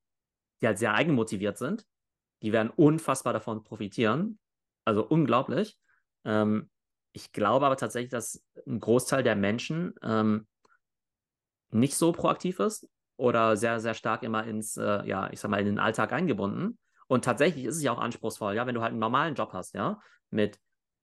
[0.61, 1.87] die halt sehr eigenmotiviert sind,
[2.45, 4.38] die werden unfassbar davon profitieren.
[4.84, 5.78] Also unglaublich.
[6.24, 6.70] Ähm,
[7.12, 10.47] ich glaube aber tatsächlich, dass ein Großteil der Menschen ähm,
[11.70, 15.61] nicht so proaktiv ist oder sehr, sehr stark immer ins, äh, ja, ich sag mal,
[15.61, 16.78] in den Alltag eingebunden.
[17.07, 19.74] Und tatsächlich ist es ja auch anspruchsvoll, ja, wenn du halt einen normalen Job hast,
[19.74, 20.59] ja, mit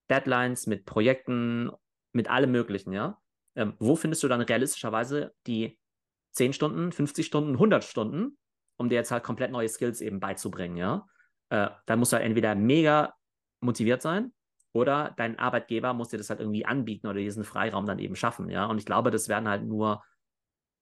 [0.09, 1.71] Deadlines, mit Projekten,
[2.11, 3.19] mit allem Möglichen, ja.
[3.55, 5.79] Ähm, wo findest du dann realistischerweise die
[6.33, 8.37] 10 Stunden, 50 Stunden, 100 Stunden,
[8.77, 11.07] um dir jetzt halt komplett neue Skills eben beizubringen, ja?
[11.51, 13.13] Äh, dann musst du halt entweder mega
[13.59, 14.31] motiviert sein
[14.71, 18.49] oder dein Arbeitgeber muss dir das halt irgendwie anbieten oder diesen Freiraum dann eben schaffen,
[18.49, 18.65] ja.
[18.65, 20.01] Und ich glaube, das werden halt nur,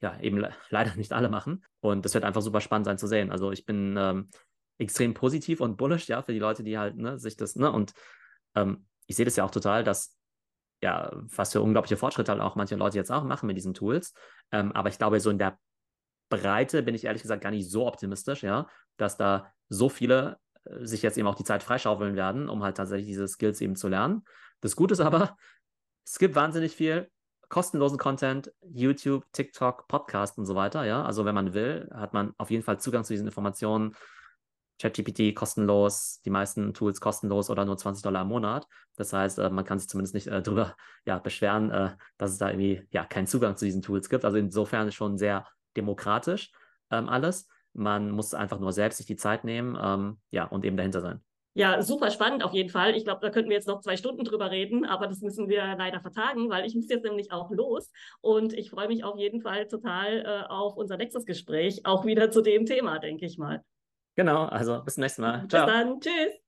[0.02, 1.66] ja, eben le leider nicht alle machen.
[1.82, 3.32] Und das wird einfach super spannend sein zu sehen.
[3.32, 4.30] Also ich bin ähm,
[4.78, 7.94] extrem positiv und bullish, ja, für die Leute, die halt, ne, sich das, ne, und
[8.56, 10.16] ähm, ich sehe das ja auch total, dass
[10.82, 14.14] ja, was für unglaubliche Fortschritte halt auch manche Leute jetzt auch machen mit diesen Tools.
[14.52, 15.58] Ähm, aber ich glaube, so in der
[16.30, 18.68] Breite bin ich ehrlich gesagt gar nicht so optimistisch, ja,
[18.98, 23.08] dass da so viele sich jetzt eben auch die Zeit freischaufeln werden, um halt tatsächlich
[23.08, 24.24] diese Skills eben zu lernen.
[24.62, 25.38] Das Gute ist aber,
[26.06, 27.10] es gibt wahnsinnig viel
[27.50, 31.04] kostenlosen Content, YouTube, TikTok, Podcast und so weiter, ja.
[31.04, 33.96] Also wenn man will, hat man auf jeden Fall Zugang zu diesen Informationen
[34.80, 38.68] ChatGPT kostenlos, die meisten Tools kostenlos oder nur 20 Dollar im Monat.
[38.96, 42.38] Das heißt, äh, man kann sich zumindest nicht äh, darüber ja, beschweren, äh, dass es
[42.38, 44.24] da irgendwie ja, keinen Zugang zu diesen Tools gibt.
[44.24, 45.46] Also insofern schon sehr
[45.76, 46.52] demokratisch
[46.92, 47.50] ähm, alles.
[47.74, 51.22] Man muss einfach nur selbst sich die Zeit nehmen ähm, ja, und eben dahinter sein.
[51.56, 52.96] Ja, super spannend auf jeden Fall.
[52.96, 55.76] Ich glaube, da könnten wir jetzt noch zwei Stunden drüber reden, aber das müssen wir
[55.78, 57.92] leider vertagen, weil ich muss jetzt nämlich auch los.
[58.22, 62.32] Und ich freue mich auf jeden Fall total äh, auf unser nächstes Gespräch, auch wieder
[62.32, 63.64] zu dem Thema, denke ich mal.
[64.16, 65.48] Genau, also bis zum nächsten Mal.
[65.48, 65.66] Ciao.
[65.66, 66.00] Bis dann.
[66.00, 66.40] Tschüss.